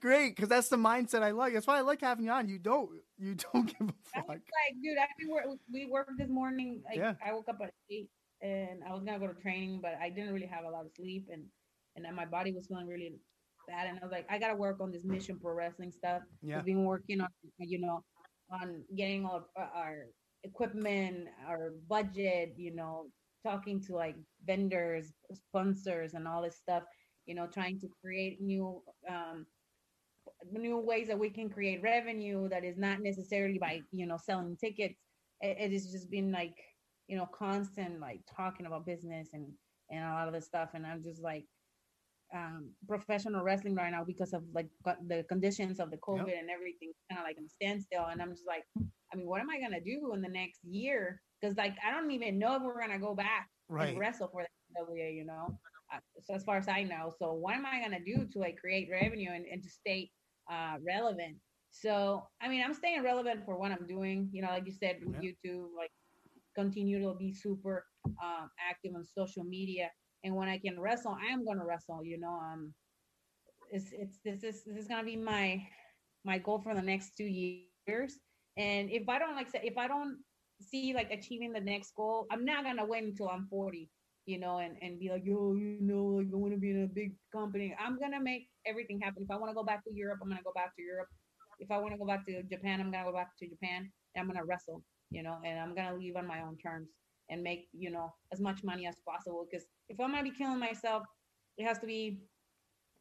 Great, 0.00 0.36
because 0.36 0.48
that's 0.48 0.68
the 0.68 0.76
mindset 0.76 1.22
I 1.22 1.30
like. 1.30 1.54
That's 1.54 1.66
why 1.66 1.78
I 1.78 1.82
like 1.82 2.00
having 2.00 2.24
you 2.24 2.30
on. 2.30 2.48
You 2.48 2.58
don't, 2.58 2.90
you 3.18 3.34
don't 3.34 3.66
give 3.78 3.88
a 3.88 3.92
fuck. 4.14 4.28
was 4.28 4.38
like, 4.38 4.42
dude, 4.82 4.98
I 4.98 5.06
we 5.18 5.30
work, 5.32 5.44
we 5.72 5.86
worked 5.86 6.12
this 6.18 6.28
morning. 6.28 6.82
Like, 6.88 6.98
Yeah. 6.98 7.14
I 7.24 7.32
woke 7.32 7.48
up 7.48 7.58
at 7.62 7.70
eight, 7.90 8.08
and 8.42 8.82
I 8.88 8.92
was 8.92 9.02
gonna 9.04 9.18
go 9.18 9.28
to 9.28 9.40
training, 9.40 9.80
but 9.82 9.94
I 10.00 10.10
didn't 10.10 10.32
really 10.32 10.46
have 10.46 10.64
a 10.64 10.70
lot 10.70 10.84
of 10.86 10.92
sleep, 10.96 11.26
and 11.32 11.44
and 11.96 12.04
then 12.04 12.14
my 12.14 12.26
body 12.26 12.52
was 12.52 12.66
feeling 12.66 12.88
really 12.88 13.14
bad, 13.68 13.86
and 13.86 13.98
I 13.98 14.02
was 14.04 14.12
like, 14.12 14.26
I 14.28 14.38
gotta 14.38 14.56
work 14.56 14.80
on 14.80 14.90
this 14.90 15.04
Mission 15.04 15.38
Pro 15.40 15.54
Wrestling 15.54 15.92
stuff. 15.92 16.22
Yeah. 16.42 16.56
We've 16.56 16.64
been 16.66 16.84
working 16.84 17.20
on, 17.20 17.28
you 17.58 17.80
know, 17.80 18.02
on 18.50 18.82
getting 18.96 19.24
all 19.24 19.46
our- 19.56 19.64
uh, 19.64 19.78
our 19.78 19.96
equipment, 20.42 21.28
our 21.48 21.72
budget, 21.88 22.54
you 22.58 22.74
know, 22.74 23.06
talking 23.46 23.80
to 23.84 23.94
like 23.94 24.16
vendors, 24.44 25.12
sponsors, 25.32 26.12
and 26.14 26.26
all 26.28 26.42
this 26.42 26.56
stuff. 26.56 26.82
You 27.26 27.34
know, 27.34 27.46
trying 27.46 27.80
to 27.80 27.88
create 28.02 28.40
new 28.40 28.82
um, 29.08 29.46
new 30.52 30.78
ways 30.78 31.08
that 31.08 31.18
we 31.18 31.30
can 31.30 31.48
create 31.48 31.82
revenue 31.82 32.48
that 32.48 32.64
is 32.64 32.76
not 32.76 33.00
necessarily 33.00 33.58
by 33.58 33.80
you 33.90 34.06
know 34.06 34.18
selling 34.22 34.56
tickets. 34.56 34.98
It, 35.40 35.56
it 35.58 35.72
has 35.72 35.90
just 35.90 36.10
been 36.10 36.32
like 36.32 36.56
you 37.08 37.16
know 37.16 37.26
constant 37.26 38.00
like 38.00 38.20
talking 38.36 38.66
about 38.66 38.86
business 38.86 39.30
and 39.32 39.46
and 39.90 40.04
a 40.04 40.12
lot 40.12 40.28
of 40.28 40.34
this 40.34 40.46
stuff, 40.46 40.70
and 40.74 40.86
I'm 40.86 41.02
just 41.02 41.22
like 41.22 41.44
um 42.34 42.70
professional 42.88 43.44
wrestling 43.44 43.74
right 43.74 43.90
now 43.92 44.02
because 44.04 44.32
of 44.32 44.42
like 44.54 44.68
the 45.06 45.24
conditions 45.28 45.78
of 45.78 45.90
the 45.90 45.96
covid 45.98 46.38
and 46.38 46.50
everything 46.50 46.90
kind 47.10 47.20
of 47.20 47.24
like 47.24 47.36
in 47.38 47.48
standstill. 47.48 48.06
And 48.06 48.20
i'm 48.20 48.30
just 48.30 48.46
like 48.46 48.64
i 49.12 49.16
mean 49.16 49.26
what 49.26 49.40
am 49.40 49.50
i 49.50 49.60
gonna 49.60 49.80
do 49.80 50.12
in 50.14 50.22
the 50.22 50.28
next 50.28 50.60
year? 50.64 51.20
Because 51.40 51.56
like 51.56 51.76
i 51.86 51.90
don't 51.92 52.10
even 52.10 52.38
know 52.38 52.56
if 52.56 52.62
we're 52.62 52.80
gonna 52.80 52.98
go 52.98 53.14
back 53.14 53.48
Right. 53.68 53.90
and 53.90 53.98
wrestle 53.98 54.28
for 54.28 54.42
the 54.42 54.80
NWA, 54.80 55.14
you 55.14 55.24
know 55.24 55.58
so 56.20 56.34
as 56.34 56.44
far 56.44 56.56
as 56.56 56.68
i 56.68 56.82
know 56.82 57.12
so 57.18 57.32
what 57.32 57.54
am 57.54 57.66
i 57.66 57.80
gonna 57.80 58.02
do 58.04 58.26
to 58.30 58.38
like 58.38 58.56
create 58.56 58.88
revenue 58.90 59.30
and, 59.32 59.44
and 59.50 59.62
to 59.62 59.68
stay 59.68 60.10
uh 60.50 60.76
relevant? 60.86 61.36
So 61.70 62.22
i 62.42 62.48
mean 62.48 62.62
i'm 62.64 62.74
staying 62.74 63.02
relevant 63.02 63.44
for 63.44 63.58
what 63.58 63.72
i'm 63.72 63.86
doing 63.86 64.28
you 64.32 64.42
know 64.42 64.48
like 64.50 64.66
you 64.66 64.72
said 64.72 64.96
with 65.02 65.16
Yeah. 65.16 65.20
youtube 65.20 65.68
like 65.76 65.90
continue 66.54 67.00
to 67.00 67.14
be 67.18 67.32
super 67.32 67.84
um, 68.22 68.50
active 68.70 68.92
on 68.96 69.04
social 69.04 69.44
media. 69.44 69.90
And 70.24 70.34
when 70.36 70.48
i 70.48 70.58
can 70.58 70.78
wrestle 70.80 71.16
i 71.20 71.32
am 71.32 71.44
gonna 71.44 71.64
wrestle 71.64 72.04
you 72.04 72.18
know 72.18 72.32
um 72.32 72.74
it's 73.70 73.92
it's 73.92 74.18
this 74.24 74.42
is 74.44 74.64
this 74.64 74.76
is 74.82 74.88
gonna 74.88 75.04
be 75.04 75.16
my 75.16 75.62
my 76.24 76.38
goal 76.38 76.60
for 76.60 76.74
the 76.74 76.82
next 76.82 77.16
two 77.16 77.24
years. 77.24 77.78
And 78.20 78.48
if 78.48 78.68
i 79.08 79.18
don't 79.18 79.34
like 79.34 79.48
say 79.48 79.60
if 79.62 79.76
i 79.78 79.86
don't 79.88 80.18
see 80.60 80.94
like 80.94 81.10
achieving 81.10 81.52
the 81.52 81.60
next 81.60 81.94
goal 81.94 82.26
i'm 82.30 82.44
not 82.44 82.64
gonna 82.64 82.84
wait 82.84 83.04
until 83.04 83.28
i'm 83.28 83.46
40 83.48 83.90
you 84.26 84.38
know 84.38 84.58
and 84.58 84.76
and 84.82 84.98
be 84.98 85.10
like 85.10 85.24
yo 85.24 85.54
you 85.54 85.78
know 85.80 86.04
like 86.04 86.28
i 86.32 86.36
want 86.36 86.52
to 86.52 86.58
be 86.58 86.70
in 86.70 86.84
a 86.84 86.86
big 86.86 87.12
company. 87.32 87.74
I'm 87.78 87.98
gonna 87.98 88.20
make 88.20 88.48
everything 88.66 89.00
happen. 89.00 89.22
If 89.22 89.30
i 89.30 89.36
want 89.36 89.50
to 89.50 89.54
go 89.54 89.64
back 89.64 89.84
to 89.84 89.94
europe 89.94 90.20
i'm 90.22 90.28
gonna 90.28 90.42
go 90.42 90.52
back 90.54 90.74
to 90.76 90.82
europe. 90.82 91.08
If 91.58 91.70
i 91.70 91.78
want 91.78 91.92
to 91.92 91.98
go 91.98 92.06
back 92.06 92.26
to 92.26 92.42
japan 92.42 92.80
i'm 92.80 92.90
gonna 92.90 93.04
go 93.04 93.12
back 93.12 93.36
to 93.38 93.48
japan 93.48 93.90
and 94.14 94.20
i'm 94.20 94.26
gonna 94.26 94.44
wrestle 94.44 94.82
you 95.10 95.22
know 95.22 95.38
and 95.44 95.58
i'm 95.60 95.74
gonna 95.74 95.96
leave 95.96 96.16
on 96.16 96.26
my 96.26 96.40
own 96.42 96.56
terms 96.56 96.88
and 97.30 97.42
make 97.42 97.68
you 97.72 97.90
know 97.90 98.12
as 98.32 98.40
much 98.40 98.64
money 98.64 98.86
as 98.86 98.96
possible 99.06 99.46
because 99.48 99.66
if 99.88 100.00
i'm 100.00 100.10
gonna 100.10 100.22
be 100.22 100.30
killing 100.30 100.58
myself 100.58 101.04
it 101.56 101.64
has 101.64 101.78
to 101.78 101.86
be 101.86 102.18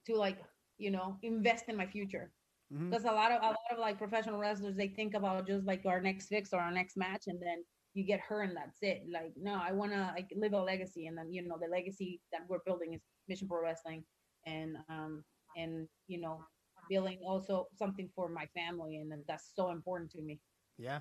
to 0.06 0.16
like 0.16 0.38
you 0.78 0.92
know 0.92 1.18
invest 1.24 1.66
in 1.68 1.78
my 1.78 1.86
future. 1.86 2.32
Mm-hmm. 2.74 2.90
Because 2.90 3.06
a 3.06 3.12
lot 3.12 3.32
of 3.32 3.42
a 3.42 3.48
lot 3.48 3.72
of 3.72 3.80
like 3.80 3.98
professional 3.98 4.40
wrestlers 4.40 4.76
they 4.76 4.88
think 4.88 5.14
about 5.14 5.48
just 5.48 5.66
like 5.66 5.86
our 5.86 6.02
next 6.02 6.28
fix 6.28 6.54
or 6.54 6.60
our 6.60 6.72
next 6.72 6.98
match 6.98 7.24
and 7.28 7.40
then 7.42 7.64
you 7.94 8.04
get 8.04 8.20
her 8.20 8.42
and 8.42 8.56
that's 8.56 8.80
it 8.82 9.04
like 9.12 9.34
no 9.38 9.60
i 9.62 9.72
want 9.72 9.92
to 9.92 10.12
like 10.16 10.28
live 10.36 10.54
a 10.54 10.62
legacy 10.62 11.08
and 11.08 11.18
then 11.18 11.32
you 11.32 11.48
know 11.48 11.58
the 11.62 11.68
legacy 11.68 12.20
that 12.32 12.42
we're 12.48 12.60
building 12.66 12.94
is 12.94 13.02
mission 13.28 13.48
pro 13.48 13.62
wrestling 13.62 14.04
and 14.46 14.78
um 14.90 15.24
and 15.56 15.88
you 16.08 16.20
know 16.20 16.44
building 16.90 17.20
also 17.26 17.68
something 17.78 18.10
for 18.16 18.28
my 18.30 18.46
family 18.56 18.98
and 18.98 19.12
then 19.12 19.24
that's 19.28 19.52
so 19.56 19.72
important 19.72 20.12
to 20.12 20.22
me 20.22 20.40
Yeah. 20.78 21.00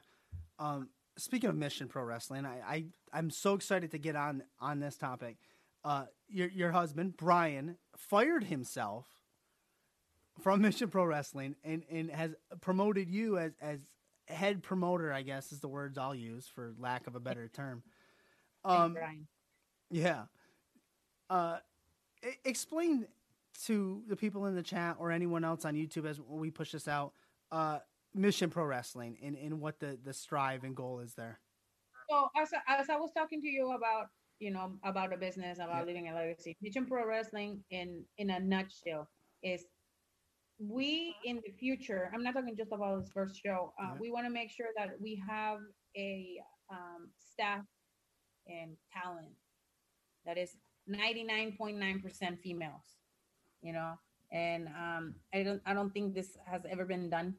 Um, 0.58 0.90
speaking 1.16 1.50
of 1.50 1.56
Mission 1.56 1.88
Pro 1.88 2.02
Wrestling, 2.04 2.46
I, 2.46 2.60
I 2.66 2.84
I'm 3.12 3.30
so 3.30 3.54
excited 3.54 3.90
to 3.92 3.98
get 3.98 4.16
on 4.16 4.42
on 4.60 4.80
this 4.80 4.96
topic. 4.96 5.36
Uh, 5.84 6.04
your 6.28 6.48
your 6.48 6.72
husband 6.72 7.16
Brian 7.16 7.76
fired 7.96 8.44
himself 8.44 9.06
from 10.40 10.62
Mission 10.62 10.88
Pro 10.88 11.04
Wrestling 11.04 11.56
and 11.64 11.82
and 11.90 12.10
has 12.10 12.34
promoted 12.60 13.08
you 13.08 13.38
as 13.38 13.52
as 13.60 13.80
head 14.28 14.62
promoter. 14.62 15.12
I 15.12 15.22
guess 15.22 15.52
is 15.52 15.60
the 15.60 15.68
words 15.68 15.98
I'll 15.98 16.14
use 16.14 16.46
for 16.46 16.72
lack 16.78 17.06
of 17.06 17.14
a 17.16 17.20
better 17.20 17.48
term. 17.48 17.82
Um, 18.64 18.92
Brian. 18.94 19.26
yeah. 19.90 20.26
Uh, 21.28 21.56
explain 22.44 23.06
to 23.64 24.02
the 24.08 24.14
people 24.14 24.46
in 24.46 24.54
the 24.54 24.62
chat 24.62 24.96
or 25.00 25.10
anyone 25.10 25.42
else 25.44 25.64
on 25.64 25.74
YouTube 25.74 26.06
as 26.06 26.20
we 26.20 26.48
push 26.50 26.70
this 26.70 26.86
out. 26.86 27.12
Uh, 27.50 27.80
Mission 28.14 28.50
Pro 28.50 28.64
Wrestling 28.64 29.18
and, 29.20 29.36
and 29.36 29.60
what 29.60 29.80
the, 29.80 29.98
the 30.04 30.12
strive 30.12 30.62
and 30.62 30.76
goal 30.76 31.00
is 31.00 31.14
there. 31.14 31.40
So 32.08 32.28
as, 32.40 32.50
I- 32.68 32.80
as 32.80 32.88
I 32.88 32.96
was 32.96 33.10
talking 33.16 33.40
to 33.40 33.48
you 33.48 33.72
about, 33.72 34.06
you 34.38 34.52
know, 34.52 34.74
about 34.84 35.10
the 35.10 35.16
business, 35.16 35.58
about 35.58 35.78
Yeah. 35.80 35.84
living 35.84 36.08
a 36.08 36.14
legacy, 36.14 36.56
Mission 36.62 36.86
Pro 36.86 37.04
Wrestling 37.04 37.64
in 37.70 38.04
in 38.18 38.30
a 38.30 38.38
nutshell 38.38 39.08
is 39.42 39.64
we 40.58 41.14
in 41.24 41.36
the 41.44 41.52
future. 41.52 42.10
I'm 42.14 42.22
not 42.22 42.34
talking 42.34 42.56
just 42.56 42.72
about 42.72 43.00
this 43.00 43.10
first 43.12 43.40
show. 43.42 43.72
Uh, 43.80 43.92
Yeah. 43.94 43.98
We 44.00 44.10
want 44.10 44.26
to 44.26 44.32
make 44.32 44.50
sure 44.50 44.68
that 44.76 44.90
we 45.00 45.20
have 45.28 45.58
a 45.96 46.38
um, 46.70 47.10
staff 47.18 47.64
and 48.46 48.76
talent 48.92 49.34
that 50.24 50.38
is 50.38 50.56
99.9% 50.88 52.38
females. 52.40 52.82
You 53.62 53.72
know, 53.72 53.94
and 54.32 54.66
um, 54.68 55.14
I 55.32 55.42
don't 55.44 55.62
I 55.64 55.72
don't 55.74 55.90
think 55.92 56.14
this 56.14 56.36
has 56.50 56.62
ever 56.68 56.84
been 56.84 57.08
done. 57.10 57.36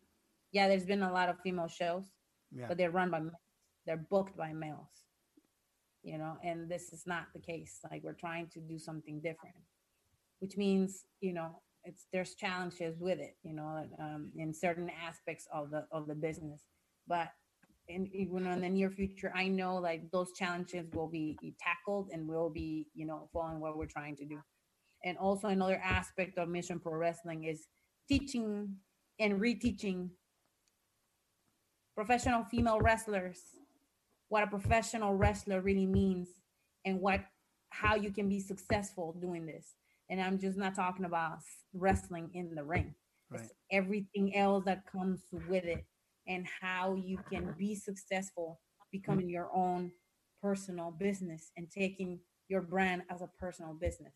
Yeah, 0.53 0.67
there's 0.69 0.85
been 0.85 1.03
a 1.03 1.11
lot 1.11 1.27
of 1.29 1.39
female 1.41 1.67
shows 1.67 2.05
Yeah. 2.51 2.67
but 2.67 2.77
they're 2.77 2.91
run 2.91 3.11
by 3.11 3.19
males. 3.19 3.35
They're 3.85 4.05
booked 4.09 4.37
by 4.37 4.53
males. 4.53 4.87
You 6.03 6.17
know, 6.17 6.37
and 6.43 6.69
this 6.69 6.93
is 6.93 7.03
not 7.07 7.27
the 7.33 7.39
case. 7.41 7.79
Like 7.91 8.03
we're 8.03 8.13
trying 8.13 8.47
to 8.53 8.59
do 8.61 8.77
something 8.79 9.19
different, 9.21 9.55
which 10.39 10.55
means 10.57 11.05
you 11.19 11.33
know 11.33 11.61
it's 11.83 12.07
there's 12.11 12.35
challenges 12.35 12.99
with 12.99 13.19
it. 13.19 13.35
You 13.43 13.53
know, 13.53 13.85
um, 13.99 14.31
in 14.37 14.53
certain 14.53 14.89
aspects 14.89 15.47
of 15.53 15.71
the 15.71 15.85
of 15.91 16.07
the 16.07 16.15
business, 16.15 16.61
but 17.07 17.29
in 17.87 18.09
even 18.13 18.47
in 18.47 18.61
the 18.61 18.69
near 18.69 18.89
future, 18.89 19.31
I 19.35 19.47
know 19.47 19.75
like 19.77 20.09
those 20.11 20.31
challenges 20.33 20.87
will 20.93 21.09
be 21.09 21.37
tackled 21.59 22.09
and 22.11 22.27
will 22.27 22.49
be 22.49 22.87
you 22.93 23.05
know 23.05 23.29
following 23.33 23.59
what 23.59 23.77
we're 23.77 23.85
trying 23.85 24.15
to 24.17 24.25
do. 24.25 24.39
And 25.05 25.17
also 25.17 25.49
another 25.49 25.81
aspect 25.83 26.37
of 26.37 26.47
Mission 26.47 26.79
Pro 26.79 26.93
Wrestling 26.93 27.43
is 27.43 27.67
teaching 28.07 28.77
and 29.19 29.39
reteaching 29.39 30.09
professional 31.95 32.43
female 32.45 32.79
wrestlers 32.79 33.39
what 34.29 34.43
a 34.43 34.47
professional 34.47 35.13
wrestler 35.13 35.61
really 35.61 35.85
means 35.85 36.27
and 36.85 36.99
what 36.99 37.21
how 37.69 37.95
you 37.95 38.11
can 38.11 38.27
be 38.27 38.39
successful 38.39 39.15
doing 39.21 39.45
this 39.45 39.75
and 40.09 40.21
i'm 40.21 40.39
just 40.39 40.57
not 40.57 40.75
talking 40.75 41.05
about 41.05 41.39
wrestling 41.73 42.29
in 42.33 42.53
the 42.55 42.63
ring 42.63 42.93
Right. 43.29 43.41
it's 43.43 43.53
everything 43.71 44.35
else 44.35 44.63
that 44.65 44.83
comes 44.91 45.21
with 45.47 45.63
it 45.63 45.85
and 46.27 46.45
how 46.61 46.95
you 46.95 47.17
can 47.31 47.53
be 47.57 47.75
successful 47.75 48.59
becoming 48.91 49.29
your 49.29 49.49
own 49.55 49.91
personal 50.41 50.91
business 50.91 51.51
and 51.57 51.71
taking 51.71 52.19
your 52.49 52.61
brand 52.61 53.03
as 53.09 53.21
a 53.21 53.29
personal 53.39 53.73
business 53.73 54.13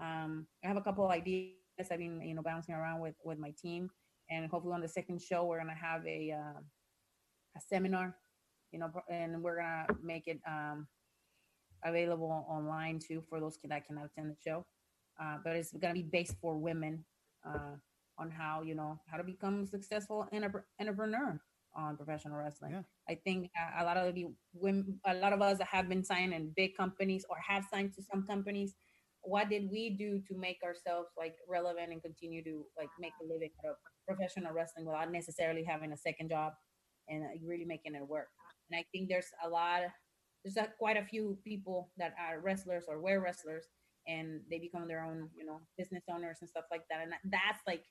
um, 0.00 0.46
i 0.64 0.68
have 0.68 0.76
a 0.76 0.80
couple 0.80 1.04
of 1.04 1.10
ideas 1.10 1.52
i've 1.90 1.98
been 1.98 2.22
you 2.22 2.34
know 2.34 2.42
bouncing 2.42 2.74
around 2.74 3.00
with 3.00 3.14
with 3.24 3.38
my 3.38 3.52
team 3.60 3.90
and 4.30 4.50
hopefully 4.50 4.72
on 4.72 4.80
the 4.80 4.88
second 4.88 5.20
show 5.20 5.44
we're 5.44 5.58
gonna 5.58 5.74
have 5.74 6.06
a 6.06 6.32
uh, 6.32 6.60
a 7.56 7.60
seminar, 7.60 8.16
you 8.72 8.78
know, 8.78 8.90
and 9.08 9.42
we're 9.42 9.56
gonna 9.58 9.86
make 10.02 10.26
it 10.26 10.40
um, 10.46 10.86
available 11.84 12.46
online 12.48 12.98
too 12.98 13.22
for 13.28 13.40
those 13.40 13.58
that 13.64 13.86
cannot 13.86 14.06
attend 14.06 14.30
the 14.30 14.36
show. 14.44 14.64
Uh, 15.20 15.36
but 15.44 15.56
it's 15.56 15.72
gonna 15.72 15.94
be 15.94 16.02
based 16.02 16.34
for 16.40 16.56
women 16.56 17.04
uh, 17.46 17.76
on 18.18 18.30
how 18.30 18.62
you 18.62 18.74
know 18.74 18.98
how 19.06 19.16
to 19.16 19.24
become 19.24 19.62
a 19.62 19.66
successful 19.66 20.26
entrep- 20.32 20.64
entrepreneur 20.80 21.40
on 21.76 21.96
professional 21.96 22.38
wrestling. 22.38 22.72
Yeah. 22.72 22.82
I 23.08 23.16
think 23.24 23.50
uh, 23.58 23.82
a 23.82 23.84
lot 23.84 23.96
of 23.96 24.14
the 24.14 24.26
women, 24.52 25.00
a 25.06 25.14
lot 25.14 25.32
of 25.32 25.42
us 25.42 25.58
that 25.58 25.68
have 25.68 25.88
been 25.88 26.04
signed 26.04 26.32
in 26.32 26.52
big 26.56 26.76
companies 26.76 27.24
or 27.28 27.36
have 27.46 27.64
signed 27.72 27.92
to 27.94 28.02
some 28.02 28.26
companies. 28.26 28.74
What 29.22 29.48
did 29.48 29.70
we 29.70 29.90
do 29.90 30.20
to 30.28 30.38
make 30.38 30.58
ourselves 30.62 31.08
like 31.16 31.34
relevant 31.48 31.90
and 31.90 32.02
continue 32.02 32.44
to 32.44 32.64
like 32.78 32.90
make 33.00 33.12
a 33.22 33.32
living 33.32 33.50
out 33.64 33.70
of 33.70 33.76
professional 34.06 34.52
wrestling 34.52 34.86
without 34.86 35.10
necessarily 35.10 35.64
having 35.64 35.92
a 35.92 35.96
second 35.96 36.28
job? 36.28 36.52
and 37.08 37.24
uh, 37.24 37.28
really 37.44 37.64
making 37.64 37.94
it 37.94 38.06
work. 38.06 38.28
And 38.70 38.78
I 38.78 38.84
think 38.92 39.08
there's 39.08 39.28
a 39.44 39.48
lot, 39.48 39.82
there's 40.44 40.56
a, 40.56 40.68
quite 40.78 40.96
a 40.96 41.04
few 41.04 41.38
people 41.44 41.90
that 41.96 42.14
are 42.18 42.40
wrestlers 42.40 42.84
or 42.88 43.00
were 43.00 43.20
wrestlers, 43.20 43.64
and 44.06 44.40
they 44.50 44.58
become 44.58 44.86
their 44.86 45.02
own, 45.02 45.28
you 45.36 45.44
know, 45.44 45.60
business 45.78 46.04
owners 46.10 46.38
and 46.40 46.48
stuff 46.48 46.64
like 46.70 46.82
that. 46.90 47.00
And 47.02 47.12
that's 47.24 47.60
like 47.66 47.84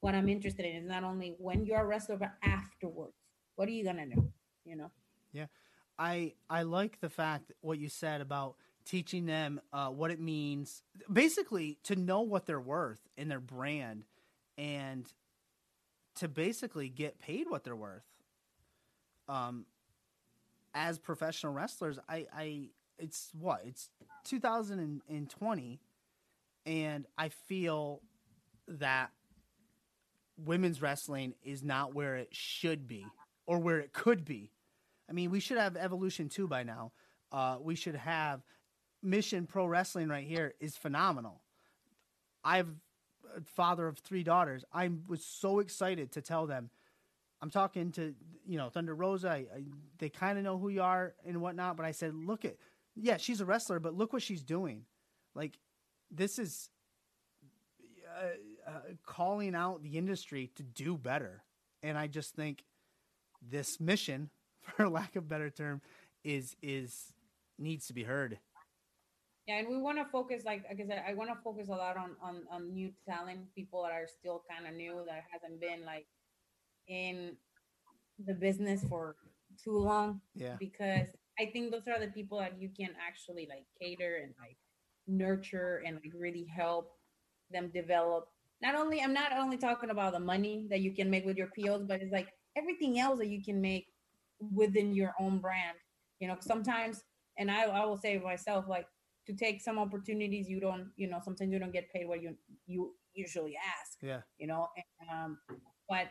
what 0.00 0.14
I'm 0.14 0.28
interested 0.28 0.66
in 0.66 0.76
is 0.76 0.86
not 0.86 1.04
only 1.04 1.34
when 1.38 1.64
you're 1.64 1.80
a 1.80 1.86
wrestler, 1.86 2.16
but 2.16 2.32
afterwards. 2.42 3.14
What 3.56 3.68
are 3.68 3.72
you 3.72 3.84
gonna 3.84 4.06
do? 4.06 4.30
You 4.64 4.76
know? 4.76 4.90
Yeah. 5.32 5.46
I 5.98 6.34
I 6.50 6.62
like 6.62 7.00
the 7.00 7.08
fact 7.08 7.52
what 7.60 7.78
you 7.78 7.88
said 7.88 8.20
about 8.20 8.56
teaching 8.84 9.26
them 9.26 9.60
uh, 9.72 9.88
what 9.88 10.10
it 10.10 10.20
means, 10.20 10.82
basically 11.10 11.78
to 11.84 11.96
know 11.96 12.20
what 12.20 12.46
they're 12.46 12.60
worth 12.60 13.00
in 13.16 13.28
their 13.28 13.40
brand, 13.40 14.04
and 14.58 15.10
to 16.16 16.28
basically 16.28 16.88
get 16.88 17.18
paid 17.18 17.46
what 17.48 17.64
they're 17.64 17.76
worth. 17.76 18.04
Um, 19.28 19.64
as 20.74 20.98
professional 20.98 21.52
wrestlers, 21.52 21.98
I 22.08 22.26
I 22.34 22.68
it's 22.98 23.30
what 23.38 23.62
it's 23.64 23.90
2020, 24.24 25.80
and 26.66 27.06
I 27.16 27.28
feel 27.28 28.00
that 28.66 29.10
women's 30.36 30.82
wrestling 30.82 31.34
is 31.42 31.62
not 31.62 31.94
where 31.94 32.16
it 32.16 32.28
should 32.32 32.88
be 32.88 33.06
or 33.46 33.58
where 33.58 33.78
it 33.78 33.92
could 33.92 34.24
be. 34.24 34.50
I 35.08 35.12
mean, 35.12 35.30
we 35.30 35.40
should 35.40 35.58
have 35.58 35.76
Evolution 35.76 36.28
2 36.28 36.48
by 36.48 36.62
now. 36.62 36.92
Uh, 37.30 37.58
we 37.60 37.74
should 37.74 37.96
have 37.96 38.42
Mission 39.02 39.46
Pro 39.46 39.66
Wrestling 39.66 40.08
right 40.08 40.26
here 40.26 40.54
is 40.60 40.76
phenomenal. 40.76 41.42
I've 42.42 42.68
a 43.36 43.40
father 43.40 43.86
of 43.86 43.98
three 43.98 44.22
daughters. 44.22 44.64
I 44.72 44.90
was 45.08 45.24
so 45.24 45.58
excited 45.58 46.12
to 46.12 46.20
tell 46.20 46.46
them. 46.46 46.70
I'm 47.42 47.50
talking 47.50 47.92
to 47.92 48.14
you 48.46 48.56
know 48.56 48.70
Thunder 48.70 48.94
Rosa. 48.94 49.30
I, 49.30 49.34
I, 49.34 49.64
they 49.98 50.08
kind 50.08 50.38
of 50.38 50.44
know 50.44 50.58
who 50.58 50.68
you 50.68 50.82
are 50.82 51.14
and 51.26 51.40
whatnot. 51.40 51.76
But 51.76 51.86
I 51.86 51.90
said, 51.90 52.14
look 52.14 52.44
at 52.44 52.56
yeah, 52.96 53.16
she's 53.16 53.40
a 53.40 53.44
wrestler, 53.44 53.80
but 53.80 53.94
look 53.94 54.12
what 54.12 54.22
she's 54.22 54.42
doing. 54.42 54.84
Like 55.34 55.58
this 56.10 56.38
is 56.38 56.70
uh, 58.16 58.70
uh, 58.70 58.80
calling 59.04 59.54
out 59.54 59.82
the 59.82 59.98
industry 59.98 60.50
to 60.56 60.62
do 60.62 60.96
better. 60.96 61.42
And 61.82 61.98
I 61.98 62.06
just 62.06 62.34
think 62.34 62.64
this 63.42 63.80
mission, 63.80 64.30
for 64.76 64.88
lack 64.88 65.16
of 65.16 65.24
a 65.24 65.26
better 65.26 65.50
term, 65.50 65.80
is 66.22 66.56
is 66.62 67.12
needs 67.58 67.86
to 67.88 67.92
be 67.92 68.02
heard. 68.04 68.38
Yeah, 69.46 69.58
and 69.58 69.68
we 69.68 69.76
want 69.76 69.98
to 69.98 70.06
focus, 70.06 70.42
like, 70.46 70.64
like 70.70 70.80
I 70.80 70.86
said, 70.86 71.04
I 71.06 71.12
want 71.12 71.28
to 71.28 71.36
focus 71.44 71.68
a 71.68 71.72
lot 71.72 71.98
on 71.98 72.16
on 72.22 72.44
on 72.50 72.72
new 72.72 72.90
talent, 73.06 73.40
people 73.54 73.82
that 73.82 73.92
are 73.92 74.06
still 74.06 74.42
kind 74.50 74.66
of 74.66 74.74
new, 74.74 75.02
that 75.06 75.24
hasn't 75.30 75.60
been 75.60 75.84
like 75.84 76.06
in 76.88 77.36
the 78.24 78.32
business 78.32 78.82
for 78.88 79.16
too 79.62 79.76
long, 79.76 80.20
Yeah. 80.34 80.56
because 80.58 81.08
I 81.38 81.46
think 81.46 81.72
those 81.72 81.88
are 81.88 81.98
the 81.98 82.12
people 82.12 82.38
that 82.38 82.60
you 82.60 82.70
can 82.76 82.90
actually 83.06 83.46
like 83.48 83.64
cater 83.80 84.20
and 84.22 84.34
like 84.38 84.56
nurture 85.06 85.82
and 85.86 85.96
like 85.96 86.12
really 86.16 86.46
help 86.54 86.92
them 87.50 87.70
develop. 87.74 88.28
Not 88.62 88.74
only 88.74 89.00
I'm 89.00 89.12
not 89.12 89.32
only 89.32 89.56
talking 89.58 89.90
about 89.90 90.12
the 90.12 90.20
money 90.20 90.66
that 90.70 90.80
you 90.80 90.94
can 90.94 91.10
make 91.10 91.24
with 91.24 91.36
your 91.36 91.48
POs, 91.48 91.84
but 91.86 92.00
it's 92.00 92.12
like 92.12 92.28
everything 92.56 92.98
else 92.98 93.18
that 93.18 93.28
you 93.28 93.42
can 93.42 93.60
make 93.60 93.86
within 94.54 94.94
your 94.94 95.14
own 95.20 95.38
brand. 95.38 95.76
You 96.20 96.28
know, 96.28 96.36
sometimes, 96.40 97.02
and 97.38 97.50
I 97.50 97.64
I 97.64 97.84
will 97.84 97.98
say 97.98 98.18
myself 98.18 98.66
like 98.68 98.86
to 99.26 99.32
take 99.34 99.60
some 99.62 99.78
opportunities 99.78 100.48
you 100.48 100.60
don't 100.60 100.90
you 100.96 101.08
know 101.08 101.18
sometimes 101.24 101.50
you 101.50 101.58
don't 101.58 101.72
get 101.72 101.90
paid 101.92 102.06
what 102.06 102.22
you 102.22 102.36
you 102.66 102.92
usually 103.14 103.56
ask 103.56 103.98
Yeah. 104.02 104.20
you 104.38 104.46
know 104.46 104.68
and, 104.76 105.10
um 105.10 105.38
but 105.88 106.08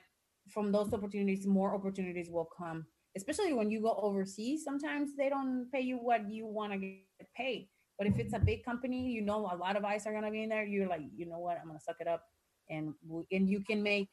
from 0.50 0.72
those 0.72 0.94
opportunities 0.94 1.46
more 1.46 1.74
opportunities 1.76 2.30
will 2.30 2.50
come 2.58 2.86
especially 3.16 3.54
when 3.54 3.70
you 3.70 3.82
go 3.82 3.94
overseas 4.02 4.64
sometimes 4.64 5.16
they 5.16 5.30
don't 5.30 5.72
pay 5.72 5.82
you 5.82 5.98
what 5.98 6.30
you 6.30 6.46
want 6.46 6.72
to 6.74 6.78
get 6.78 7.34
paid. 7.36 7.70
But 7.98 8.08
if 8.08 8.18
it's 8.18 8.34
a 8.34 8.40
big 8.40 8.64
company 8.64 9.12
you 9.12 9.22
know 9.22 9.50
a 9.52 9.56
lot 9.56 9.76
of 9.76 9.86
eyes 9.86 10.06
are 10.06 10.12
going 10.12 10.24
to 10.24 10.32
be 10.32 10.44
in 10.44 10.50
there 10.50 10.66
you're 10.66 10.88
like 10.88 11.02
you 11.16 11.26
know 11.26 11.40
what? 11.40 11.58
I'm 11.60 11.68
going 11.68 11.78
to 11.78 11.84
suck 11.84 11.98
it 12.00 12.08
up 12.08 12.24
and 12.70 12.94
and 13.32 13.50
you 13.50 13.62
can 13.62 13.84
make 13.84 14.10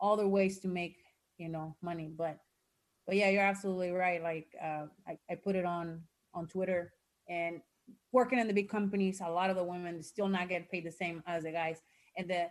other 0.00 0.28
ways 0.28 0.58
to 0.60 0.68
make 0.68 0.96
you 1.38 1.48
know 1.48 1.76
money. 1.82 2.10
But 2.16 2.38
but 3.06 3.16
yeah 3.16 3.30
you're 3.30 3.42
absolutely 3.42 3.90
right 3.90 4.22
like 4.22 4.46
uh 4.62 4.86
i, 5.08 5.18
I 5.28 5.34
put 5.34 5.56
it 5.56 5.64
on 5.64 6.02
on 6.34 6.46
twitter 6.46 6.92
and 7.28 7.60
working 8.12 8.38
in 8.38 8.46
the 8.46 8.54
big 8.54 8.68
companies, 8.68 9.20
a 9.20 9.30
lot 9.30 9.50
of 9.50 9.56
the 9.56 9.64
women 9.64 10.02
still 10.02 10.28
not 10.28 10.48
get 10.48 10.70
paid 10.70 10.84
the 10.84 10.92
same 10.92 11.22
as 11.26 11.44
the 11.44 11.52
guys. 11.52 11.78
And 12.16 12.28
the 12.28 12.48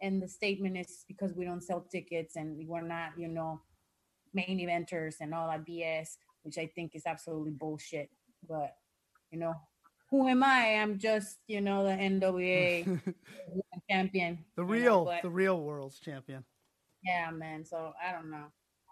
and 0.00 0.20
the 0.20 0.28
statement 0.28 0.76
is 0.76 1.04
because 1.06 1.32
we 1.34 1.44
don't 1.44 1.62
sell 1.62 1.80
tickets 1.80 2.34
and 2.36 2.66
we're 2.66 2.82
not, 2.82 3.10
you 3.16 3.28
know, 3.28 3.60
main 4.34 4.58
eventers 4.58 5.16
and 5.20 5.34
all 5.34 5.48
that 5.48 5.64
BS, 5.66 6.16
which 6.42 6.58
I 6.58 6.66
think 6.74 6.94
is 6.94 7.02
absolutely 7.06 7.52
bullshit. 7.52 8.10
But 8.48 8.74
you 9.30 9.38
know, 9.38 9.54
who 10.10 10.28
am 10.28 10.42
I? 10.42 10.76
I'm 10.80 10.98
just, 10.98 11.38
you 11.46 11.60
know, 11.60 11.84
the 11.84 11.90
NWA 11.92 13.00
champion. 13.90 14.44
the 14.56 14.62
you 14.62 14.68
know, 14.68 14.72
real 14.74 15.04
but- 15.04 15.22
the 15.22 15.30
real 15.30 15.60
world's 15.60 15.98
champion. 15.98 16.44
yeah, 17.04 17.30
man. 17.30 17.64
So 17.64 17.92
I 18.02 18.12
don't 18.12 18.30
know. 18.30 18.46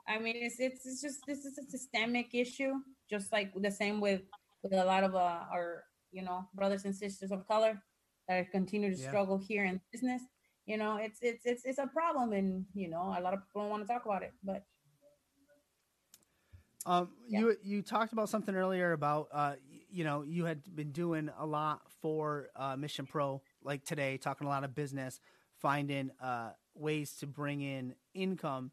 I 0.08 0.18
mean, 0.18 0.34
it's 0.36 0.58
it's, 0.58 0.86
it's 0.86 1.00
just 1.02 1.20
this 1.26 1.44
is 1.44 1.58
a 1.58 1.64
systemic 1.70 2.34
issue, 2.34 2.72
just 3.08 3.32
like 3.32 3.52
the 3.54 3.70
same 3.70 4.00
with 4.00 4.22
with 4.62 4.72
a 4.72 4.84
lot 4.84 5.04
of 5.04 5.14
uh, 5.14 5.40
our 5.52 5.84
you 6.12 6.22
know 6.22 6.44
brothers 6.54 6.84
and 6.84 6.94
sisters 6.94 7.30
of 7.30 7.46
color 7.46 7.80
that 8.28 8.50
continue 8.50 8.90
to 8.94 9.00
Yeah. 9.00 9.08
struggle 9.08 9.38
here 9.38 9.64
in 9.64 9.80
business. 9.92 10.22
You 10.66 10.76
know, 10.78 10.96
it's 10.96 11.18
it's 11.22 11.46
it's 11.46 11.64
it's 11.64 11.78
a 11.78 11.86
problem, 11.86 12.32
and 12.32 12.64
you 12.74 12.88
know, 12.88 13.14
a 13.16 13.20
lot 13.20 13.34
of 13.34 13.40
people 13.46 13.62
don't 13.62 13.70
want 13.70 13.86
to 13.86 13.92
talk 13.92 14.04
about 14.06 14.22
it. 14.22 14.32
But 14.42 14.64
Um, 16.86 17.10
Yeah. 17.28 17.40
you 17.40 17.56
you 17.62 17.82
talked 17.82 18.12
about 18.12 18.28
something 18.28 18.54
earlier 18.54 18.92
about 18.92 19.28
uh, 19.32 19.54
you 19.90 20.04
know, 20.04 20.22
you 20.22 20.44
had 20.44 20.62
been 20.74 20.92
doing 20.92 21.30
a 21.38 21.46
lot 21.46 21.82
for 22.00 22.50
uh, 22.56 22.76
Mission 22.76 23.06
Pro, 23.06 23.42
like 23.62 23.84
today, 23.84 24.16
talking 24.16 24.46
a 24.46 24.50
lot 24.50 24.64
of 24.64 24.74
business, 24.74 25.20
finding 25.58 26.10
uh, 26.22 26.50
ways 26.74 27.16
to 27.18 27.26
bring 27.26 27.60
in 27.60 27.94
income 28.14 28.70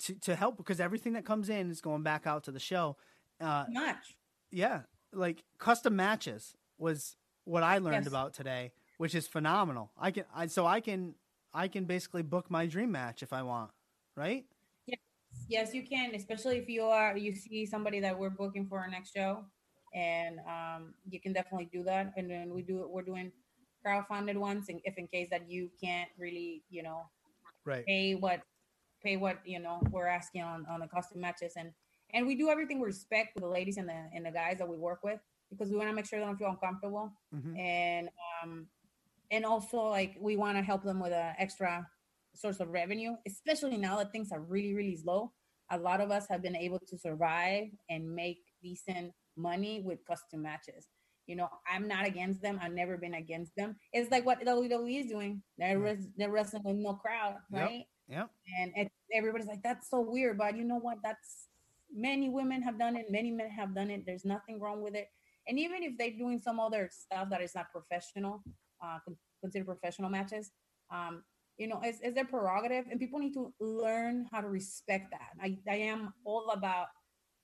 to 0.00 0.14
to 0.20 0.34
help 0.36 0.56
because 0.56 0.80
everything 0.80 1.14
that 1.14 1.24
comes 1.24 1.48
in 1.48 1.70
is 1.70 1.80
going 1.80 2.02
back 2.02 2.26
out 2.26 2.44
to 2.44 2.52
the 2.52 2.60
show. 2.60 2.96
Uh, 3.40 3.66
much. 3.68 4.16
yeah, 4.50 4.82
like 5.12 5.44
custom 5.58 5.96
matches 5.96 6.56
was 6.78 7.16
what 7.44 7.62
I 7.62 7.78
learned 7.78 8.04
Yes. 8.04 8.08
about 8.08 8.34
today, 8.34 8.72
which 8.98 9.14
is 9.14 9.26
phenomenal. 9.26 9.90
I 9.98 10.10
can 10.12 10.24
I 10.34 10.46
so 10.46 10.66
I 10.66 10.80
can 10.80 11.14
I 11.52 11.68
can 11.68 11.84
basically 11.84 12.22
book 12.22 12.50
my 12.50 12.66
dream 12.66 12.90
match 12.92 13.22
if 13.22 13.32
I 13.32 13.42
want, 13.42 13.70
right? 14.16 14.44
Yes, 15.46 15.72
you 15.74 15.82
can, 15.86 16.14
especially 16.14 16.58
if 16.58 16.68
you 16.68 16.84
are 16.84 17.16
you 17.16 17.32
see 17.34 17.64
somebody 17.66 18.00
that 18.00 18.18
we're 18.18 18.30
booking 18.30 18.66
for 18.66 18.78
our 18.80 18.88
next 18.88 19.14
show, 19.14 19.44
and 19.94 20.40
um, 20.40 20.94
you 21.08 21.20
can 21.20 21.32
definitely 21.32 21.68
do 21.72 21.82
that. 21.84 22.12
And 22.16 22.30
then 22.30 22.52
we 22.54 22.62
do 22.62 22.86
we're 22.90 23.02
doing 23.02 23.32
crowdfunded 23.84 24.36
ones, 24.36 24.68
and 24.68 24.80
if 24.84 24.98
in 24.98 25.06
case 25.06 25.28
that 25.30 25.50
you 25.50 25.70
can't 25.82 26.10
really, 26.18 26.62
you 26.70 26.82
know, 26.82 27.08
Right. 27.64 27.84
pay 27.86 28.14
what 28.14 28.42
pay 29.02 29.16
what 29.16 29.38
you 29.44 29.58
know 29.58 29.80
we're 29.90 30.06
asking 30.06 30.42
on 30.42 30.66
on 30.66 30.80
the 30.80 30.88
custom 30.88 31.20
matches, 31.20 31.54
and 31.56 31.72
and 32.12 32.26
we 32.26 32.34
do 32.34 32.48
everything 32.50 32.78
with 32.80 32.88
respect 32.88 33.34
with 33.34 33.42
the 33.42 33.48
ladies 33.50 33.76
and 33.76 33.88
the 33.88 34.08
and 34.14 34.26
the 34.26 34.30
guys 34.30 34.58
that 34.58 34.68
we 34.68 34.76
work 34.76 35.00
with 35.04 35.20
because 35.50 35.70
we 35.70 35.76
want 35.76 35.88
to 35.88 35.94
make 35.94 36.06
sure 36.06 36.18
they 36.18 36.24
don't 36.26 36.36
feel 36.38 36.50
uncomfortable 36.50 37.12
Mhm. 37.34 37.58
and 37.58 38.08
um 38.42 38.66
and 39.30 39.44
also 39.44 39.78
like 39.88 40.16
we 40.20 40.36
want 40.36 40.56
to 40.56 40.62
help 40.62 40.82
them 40.82 41.00
with 41.00 41.12
an 41.12 41.34
extra 41.38 41.86
source 42.38 42.60
of 42.60 42.68
revenue 42.68 43.14
especially 43.26 43.76
now 43.76 43.96
that 43.96 44.12
things 44.12 44.30
are 44.32 44.40
really 44.40 44.74
really 44.74 44.96
slow. 44.96 45.32
A 45.70 45.78
lot 45.78 46.00
of 46.00 46.10
us 46.10 46.26
have 46.30 46.40
been 46.42 46.56
able 46.56 46.78
to 46.88 46.96
survive 46.96 47.66
and 47.90 48.14
make 48.14 48.38
decent 48.62 49.12
money 49.36 49.82
with 49.84 49.98
custom 50.06 50.42
matches. 50.42 50.86
You 51.26 51.36
know 51.36 51.48
i'm 51.70 51.86
not 51.86 52.06
against 52.06 52.40
them. 52.40 52.58
I've 52.62 52.72
never 52.72 52.96
been 52.96 53.14
against 53.14 53.52
them. 53.56 53.76
It's 53.92 54.10
like 54.10 54.24
what 54.24 54.40
wwe 54.40 55.00
is 55.00 55.10
doing. 55.10 55.42
They're, 55.58 55.78
res- 55.78 56.08
they're 56.16 56.30
wrestling 56.30 56.62
with 56.64 56.76
no 56.76 56.94
crowd 56.94 57.36
right? 57.50 57.84
Yep. 58.08 58.30
and 58.60 58.72
it, 58.76 58.90
everybody's 59.14 59.48
like 59.48 59.62
that's 59.62 59.90
so 59.90 60.00
weird 60.00 60.38
but 60.38 60.56
you 60.56 60.64
know 60.64 60.78
what? 60.78 60.98
That's 61.02 61.48
many 61.92 62.28
women 62.30 62.62
have 62.62 62.78
done 62.78 62.96
it. 62.96 63.06
Many 63.10 63.30
men 63.30 63.50
have 63.50 63.74
done 63.74 63.90
it. 63.90 64.04
There's 64.06 64.24
nothing 64.24 64.60
wrong 64.60 64.80
with 64.82 64.94
it. 64.94 65.08
And 65.46 65.58
even 65.58 65.82
if 65.82 65.96
they're 65.98 66.16
doing 66.16 66.40
some 66.40 66.60
other 66.60 66.88
stuff 66.92 67.28
that 67.30 67.42
is 67.42 67.54
not 67.54 67.66
professional 67.72 68.42
uh 68.82 68.98
considered 69.42 69.66
professional 69.66 70.08
matches 70.08 70.50
um 70.90 71.22
you 71.58 71.66
know 71.68 71.80
it's, 71.82 71.98
it's 72.02 72.14
their 72.14 72.24
prerogative 72.24 72.84
and 72.90 72.98
people 73.00 73.18
need 73.18 73.34
to 73.34 73.52
learn 73.60 74.26
how 74.30 74.40
to 74.40 74.48
respect 74.48 75.10
that 75.10 75.30
i, 75.42 75.56
I 75.68 75.76
am 75.76 76.12
all 76.24 76.50
about 76.50 76.86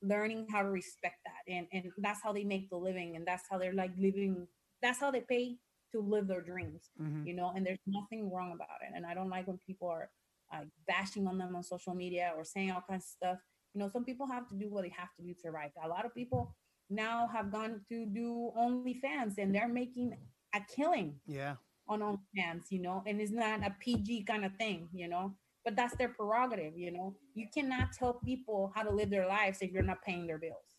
learning 0.02 0.46
how 0.50 0.62
to 0.62 0.68
respect 0.68 1.16
that 1.24 1.52
and 1.52 1.66
and 1.72 1.92
that's 1.98 2.20
how 2.22 2.32
they 2.32 2.44
make 2.44 2.70
the 2.70 2.76
living 2.76 3.16
and 3.16 3.26
that's 3.26 3.44
how 3.50 3.58
they're 3.58 3.74
like 3.74 3.92
living 3.98 4.46
that's 4.82 5.00
how 5.00 5.10
they 5.10 5.22
pay 5.28 5.56
to 5.92 6.00
live 6.00 6.26
their 6.28 6.42
dreams 6.42 6.90
Mhm. 7.00 7.26
you 7.26 7.34
know 7.34 7.52
and 7.54 7.64
there's 7.66 7.78
nothing 7.86 8.30
wrong 8.32 8.52
about 8.52 8.78
it 8.82 8.92
and 8.94 9.06
i 9.06 9.14
don't 9.14 9.30
like 9.30 9.46
when 9.46 9.58
people 9.66 9.88
are 9.88 10.10
uh, 10.52 10.64
bashing 10.86 11.26
on 11.26 11.38
them 11.38 11.56
on 11.56 11.62
social 11.62 11.94
media 11.94 12.32
or 12.36 12.44
saying 12.44 12.70
all 12.70 12.84
kinds 12.88 13.04
of 13.04 13.08
stuff 13.08 13.38
you 13.74 13.80
know 13.80 13.88
some 13.88 14.04
people 14.04 14.26
have 14.26 14.46
to 14.48 14.54
do 14.56 14.68
what 14.70 14.82
they 14.82 14.90
have 14.90 15.08
to 15.16 15.22
do 15.22 15.32
to 15.32 15.40
survive 15.40 15.70
a 15.84 15.88
lot 15.88 16.04
of 16.04 16.14
people 16.14 16.54
now 16.90 17.26
have 17.32 17.50
gone 17.50 17.80
to 17.88 18.04
do 18.06 18.52
OnlyFans 18.58 19.38
and 19.38 19.54
they're 19.54 19.68
making 19.68 20.14
a 20.54 20.60
killing 20.76 21.18
Yeah. 21.26 21.56
On 21.88 22.00
OnlyFans, 22.00 22.64
you 22.70 22.80
know, 22.80 23.02
and 23.06 23.20
it's 23.20 23.32
not 23.32 23.60
a 23.66 23.74
PG 23.80 24.24
kind 24.24 24.44
of 24.44 24.52
thing, 24.56 24.88
you 24.92 25.08
know. 25.08 25.34
but 25.64 25.76
that's 25.76 25.96
their 25.96 26.08
prerogative. 26.10 26.76
You 26.76 26.92
know, 26.92 27.16
you 27.34 27.46
cannot 27.52 27.92
tell 27.92 28.14
people 28.24 28.72
how 28.74 28.82
to 28.82 28.90
live 28.90 29.10
their 29.10 29.26
lives 29.28 29.58
if 29.62 29.72
you're 29.72 29.82
not 29.82 30.02
paying 30.02 30.26
their 30.26 30.38
bills. 30.38 30.74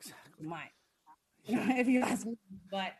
Exactly. 0.00 0.46
Mine, 0.46 0.70
if 1.46 1.88
you 1.88 2.02
ask 2.02 2.26
me, 2.26 2.36
but 2.70 2.92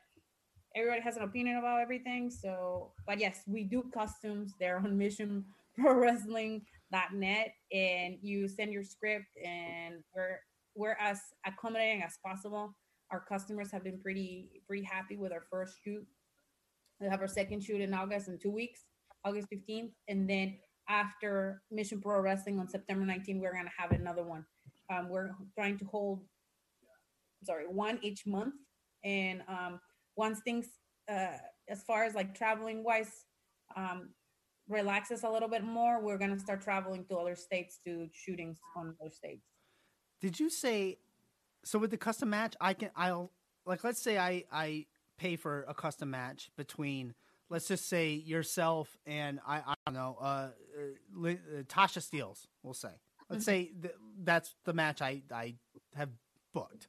everybody 0.77 1.01
has 1.03 1.17
an 1.17 1.23
opinion 1.23 1.57
about 1.59 1.81
everything. 1.81 2.31
So, 2.31 2.93
but 3.07 3.19
yes, 3.21 3.43
we 3.47 3.65
do 3.65 3.85
costumes. 3.93 4.55
They're 4.59 4.79
on 4.79 4.97
Mission 4.99 5.45
Pro 5.77 5.95
Wrestling.net, 5.95 7.55
and 7.73 8.19
you 8.23 8.49
send 8.49 8.73
your 8.73 8.85
script, 8.85 9.27
and 9.45 10.03
we're 10.15 10.41
we're 10.77 10.97
as 11.01 11.21
accommodating 11.47 12.03
as 12.03 12.19
possible. 12.25 12.75
Our 13.11 13.21
customers 13.21 13.71
have 13.73 13.85
been 13.85 14.01
pretty 14.01 14.63
pretty 14.67 14.85
happy 14.85 15.17
with 15.17 15.33
our 15.33 15.45
first 15.51 15.75
shoot. 15.85 16.07
We 17.01 17.09
have 17.09 17.21
our 17.21 17.29
second 17.29 17.63
shoot 17.65 17.81
in 17.81 17.95
August 17.95 18.29
in 18.29 18.39
two 18.39 18.51
weeks, 18.51 18.85
August 19.25 19.49
15th, 19.51 19.93
and 20.09 20.29
then 20.29 20.59
after 20.89 21.63
Mission 21.71 22.01
Pro 22.01 22.21
Wrestling 22.21 22.59
on 22.59 22.69
September 22.69 23.07
19th, 23.07 23.41
we're 23.41 23.55
gonna 23.55 23.71
have 23.77 23.93
another 23.93 24.23
one. 24.23 24.45
Um, 24.93 25.09
we're 25.09 25.31
trying 25.55 25.79
to 25.79 25.85
hold, 25.87 26.25
sorry, 27.43 27.67
one 27.67 27.99
each 28.03 28.27
month, 28.27 28.55
and 29.03 29.43
um, 29.49 29.81
once 30.17 30.41
things, 30.41 30.67
uh, 31.11 31.39
as 31.69 31.83
far 31.85 32.05
as 32.05 32.15
like 32.15 32.35
traveling 32.35 32.85
wise, 32.85 33.25
um, 33.77 34.11
relaxes 34.69 35.25
a 35.25 35.31
little 35.31 35.49
bit 35.49 35.65
more, 35.65 36.03
we're 36.03 36.19
gonna 36.19 36.39
start 36.39 36.61
traveling 36.61 37.07
to 37.07 37.17
other 37.17 37.35
states 37.35 37.81
to 37.87 38.09
shootings 38.13 38.59
on 38.77 38.95
other 39.01 39.11
states. 39.11 39.47
Did 40.21 40.39
you 40.39 40.51
say 40.51 40.99
so 41.65 41.79
with 41.79 41.91
the 41.91 41.97
custom 41.97 42.31
match? 42.31 42.57
I 42.61 42.75
can 42.75 42.91
I'll 42.95 43.33
like 43.65 43.85
let's 43.85 44.03
say 44.03 44.19
I 44.19 44.45
I 44.53 44.87
pay 45.21 45.37
for 45.37 45.65
a 45.69 45.75
custom 45.75 46.11
match 46.11 46.51
between 46.57 47.13
let's 47.51 47.69
just 47.69 47.89
say 47.89 48.13
yourself 48.15 48.97
and 49.07 49.39
I 49.47 49.59
I 49.67 49.75
don't 49.87 49.95
know 49.95 50.17
uh, 50.21 50.25
uh, 50.25 51.29
uh 51.29 51.63
Tasha 51.69 52.01
Steelz. 52.01 52.47
We'll 52.63 52.75
say 52.75 52.95
let's 53.29 53.45
say 53.45 53.71
th- 53.83 53.95
that's 54.25 54.55
the 54.65 54.73
match 54.73 55.03
I 55.03 55.23
I 55.31 55.57
have 55.95 56.09
booked. 56.55 56.89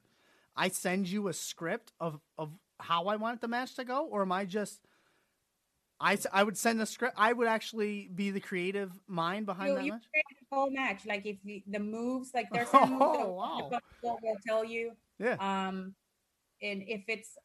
I 0.56 0.68
send 0.68 1.08
you 1.08 1.28
a 1.28 1.32
script 1.32 1.92
of 2.00 2.20
of 2.38 2.50
how 2.80 3.06
I 3.06 3.16
want 3.16 3.40
the 3.42 3.48
match 3.48 3.74
to 3.76 3.84
go, 3.84 4.06
or 4.06 4.22
am 4.22 4.32
I 4.32 4.44
just 4.46 4.80
I, 6.00 6.18
I 6.32 6.42
would 6.42 6.58
send 6.58 6.80
a 6.80 6.86
script. 6.86 7.14
I 7.16 7.32
would 7.32 7.46
actually 7.46 8.08
be 8.12 8.30
the 8.32 8.40
creative 8.40 8.90
mind 9.06 9.46
behind 9.46 9.68
You, 9.70 9.74
that 9.76 9.84
you 9.84 9.92
match. 9.92 10.02
create 10.10 10.24
the 10.40 10.56
whole 10.56 10.70
match, 10.70 11.06
like 11.06 11.24
if 11.26 11.36
the, 11.44 11.62
the 11.68 11.78
moves, 11.78 12.32
like 12.34 12.48
there's 12.52 12.68
some 12.68 12.90
moves 12.90 13.18
that 13.18 13.26
Oh, 13.26 13.32
wow. 13.34 13.70
will 14.02 14.18
will 14.20 14.36
tell 14.44 14.64
you. 14.64 14.92
Yeah. 15.20 15.36
Um, 15.38 15.94
and 16.60 16.82
if 16.88 17.02
it's, 17.06 17.36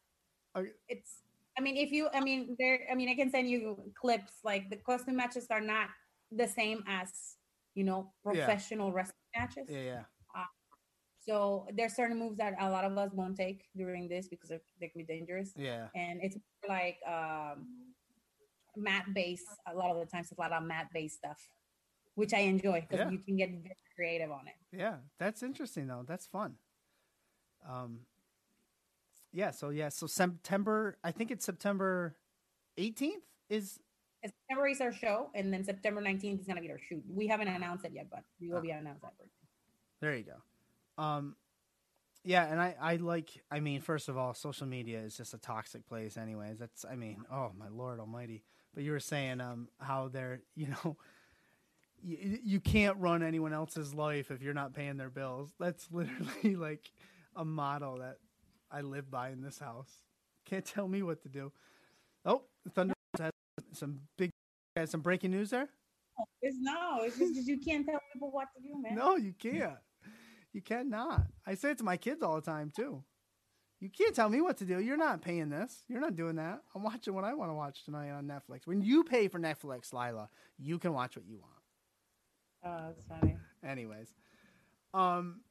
Okay. 0.58 0.72
it's. 0.90 1.22
I 1.58 1.62
mean, 1.62 1.76
if 1.78 1.92
you, 1.92 2.08
I 2.14 2.20
mean, 2.22 2.56
there. 2.60 2.82
I 2.92 2.96
mean, 2.96 3.10
I 3.10 3.16
can 3.16 3.30
send 3.32 3.50
you 3.50 3.78
clips. 4.00 4.34
Like 4.44 4.70
the 4.70 4.78
custom 4.78 5.16
matches 5.16 5.48
are 5.50 5.62
not 5.62 5.90
the 6.32 6.48
same 6.48 6.84
as 6.88 7.10
you 7.74 7.84
know 7.84 8.12
Yeah. 8.26 8.46
professional 8.46 8.92
wrestling 8.92 9.32
matches. 9.36 9.68
Yeah, 9.70 9.82
yeah. 9.82 10.04
So 11.28 11.68
there's 11.76 11.94
certain 11.94 12.18
moves 12.18 12.38
that 12.38 12.54
a 12.58 12.70
lot 12.70 12.86
of 12.86 12.98
us 12.98 13.12
won't 13.14 13.36
take 13.36 13.66
during 13.76 14.08
this 14.08 14.30
because 14.30 14.50
they 14.80 14.88
can 14.88 15.00
be 15.02 15.04
dangerous. 15.04 15.52
Yeah. 15.58 15.88
And 15.94 16.22
it's 16.24 16.38
like 16.70 17.00
um, 17.06 17.68
mat 18.78 19.04
based. 19.14 19.48
A 19.68 19.76
lot 19.76 19.92
of 19.92 19.98
the 20.00 20.06
times, 20.06 20.32
it's 20.32 20.38
a 20.38 20.42
lot 20.42 20.54
of 20.54 20.64
mat 20.64 20.88
based 20.94 21.18
stuff, 21.18 21.50
which 22.16 22.34
I 22.34 22.40
enjoy 22.48 22.80
because 22.88 23.00
Yeah. 23.06 23.10
you 23.12 23.20
can 23.20 23.36
get 23.36 23.50
very 23.50 23.76
creative 23.94 24.32
on 24.32 24.48
it. 24.48 24.56
Yeah, 24.72 25.00
that's 25.20 25.44
interesting 25.44 25.88
though. 25.88 26.06
That's 26.08 26.28
fun. 26.28 26.56
Um, 27.68 28.06
yeah. 29.38 29.52
So 29.52 29.70
yeah. 29.70 29.90
So 29.90 30.08
September. 30.08 30.98
I 31.04 31.12
think 31.12 31.30
it's 31.30 31.46
September 31.46 32.16
18th. 32.80 33.22
Is 33.50 33.80
September 34.26 34.68
is 34.68 34.82
our 34.82 34.92
show, 34.92 35.30
and 35.36 35.54
then 35.54 35.64
September 35.64 36.02
19th 36.02 36.42
is 36.42 36.48
gonna 36.48 36.60
be 36.60 36.72
our 36.72 36.80
shoot. 36.80 37.04
We 37.08 37.28
haven't 37.28 37.48
announced 37.48 37.86
it 37.86 37.92
yet, 37.94 38.08
but 38.10 38.24
we 38.42 38.50
will 38.50 38.62
be 38.62 38.72
announced 38.72 39.04
that. 39.04 39.14
there 40.02 40.16
you 40.16 40.24
go. 40.24 41.02
Um, 41.02 41.36
yeah, 42.24 42.48
and 42.52 42.60
I 42.60 42.76
I 42.82 42.96
like. 42.96 43.30
I 43.52 43.60
mean, 43.60 43.80
first 43.82 44.10
of 44.10 44.18
all, 44.18 44.34
social 44.34 44.66
media 44.66 45.02
is 45.02 45.16
just 45.16 45.36
a 45.36 45.38
toxic 45.38 45.88
place, 45.88 46.18
anyways. 46.18 46.58
That's. 46.58 46.84
I 46.84 46.96
mean, 46.96 47.18
oh 47.32 47.52
my 47.56 47.70
lord 47.70 48.00
almighty. 48.00 48.44
But 48.74 48.84
you 48.84 48.92
were 48.92 49.00
saying 49.00 49.40
um 49.40 49.70
how 49.80 50.08
they're 50.08 50.42
you 50.56 50.70
know. 50.70 50.98
You, 52.04 52.40
you 52.44 52.60
can't 52.60 52.98
run 52.98 53.24
anyone 53.24 53.54
else's 53.54 53.92
life 53.92 54.30
if 54.30 54.44
you're 54.44 54.54
not 54.54 54.74
paying 54.74 54.98
their 54.98 55.10
bills. 55.10 55.52
That's 55.60 55.88
literally 55.92 56.56
like 56.56 56.92
a 57.36 57.44
model 57.46 57.98
that 58.00 58.18
I 58.72 58.82
live 58.82 59.10
by 59.10 59.30
in 59.30 59.42
this 59.42 59.60
house. 59.60 59.90
Can't 60.46 60.66
tell 60.66 60.88
me 60.88 61.04
what 61.04 61.22
to 61.24 61.30
do. 61.30 61.52
Oh, 62.26 62.44
Thunder 62.74 62.94
has 63.20 63.32
some 63.74 64.02
big, 64.18 64.32
has 64.76 64.90
some 64.90 65.02
breaking 65.02 65.32
news 65.32 65.50
there. 65.50 65.70
It's 66.42 66.58
no, 66.60 67.02
it's 67.02 67.18
just 67.18 67.48
you 67.48 67.60
can't 67.60 67.86
tell 67.86 68.00
people 68.12 68.32
what 68.32 68.48
to 68.56 68.62
do, 68.62 68.82
man. 68.82 68.96
No, 68.96 69.16
you 69.16 69.34
can't. 69.38 69.78
You 70.54 70.62
cannot. 70.62 71.28
I 71.46 71.56
say 71.56 71.72
it 71.72 71.78
to 71.80 71.84
my 71.84 71.98
kids 71.98 72.24
all 72.24 72.36
the 72.36 72.42
time 72.42 72.72
too. 72.76 73.04
You 73.80 73.90
can't 73.90 74.16
tell 74.16 74.28
me 74.28 74.42
what 74.42 74.58
to 74.58 74.66
do. 74.66 74.80
You're 74.80 74.98
not 74.98 75.22
paying 75.22 75.50
this. 75.50 75.84
You're 75.88 76.02
not 76.02 76.16
doing 76.16 76.38
that. 76.38 76.62
I'm 76.74 76.82
watching 76.82 77.14
what 77.14 77.24
I 77.24 77.36
want 77.36 77.52
to 77.52 77.54
watch 77.54 77.86
tonight 77.86 78.10
on 78.10 78.26
Netflix. 78.26 78.66
When 78.66 78.82
you 78.82 79.04
pay 79.04 79.28
for 79.28 79.40
Netflix, 79.40 79.94
Lila, 79.94 80.30
you 80.58 80.80
can 80.80 80.94
watch 80.94 81.16
what 81.16 81.28
you 81.28 81.38
want. 81.38 81.54
Oh, 82.66 82.88
that's 82.88 83.06
funny. 83.06 83.38
Anyways, 83.64 84.08
um, 84.96 85.42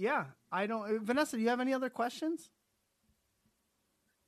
yeah, 0.00 0.24
I 0.50 0.66
don't. 0.66 0.96
uh, 0.96 0.98
Vanessa, 1.02 1.36
do 1.36 1.42
you 1.42 1.48
have 1.50 1.60
any 1.60 1.74
other 1.74 1.90
questions? 1.90 2.48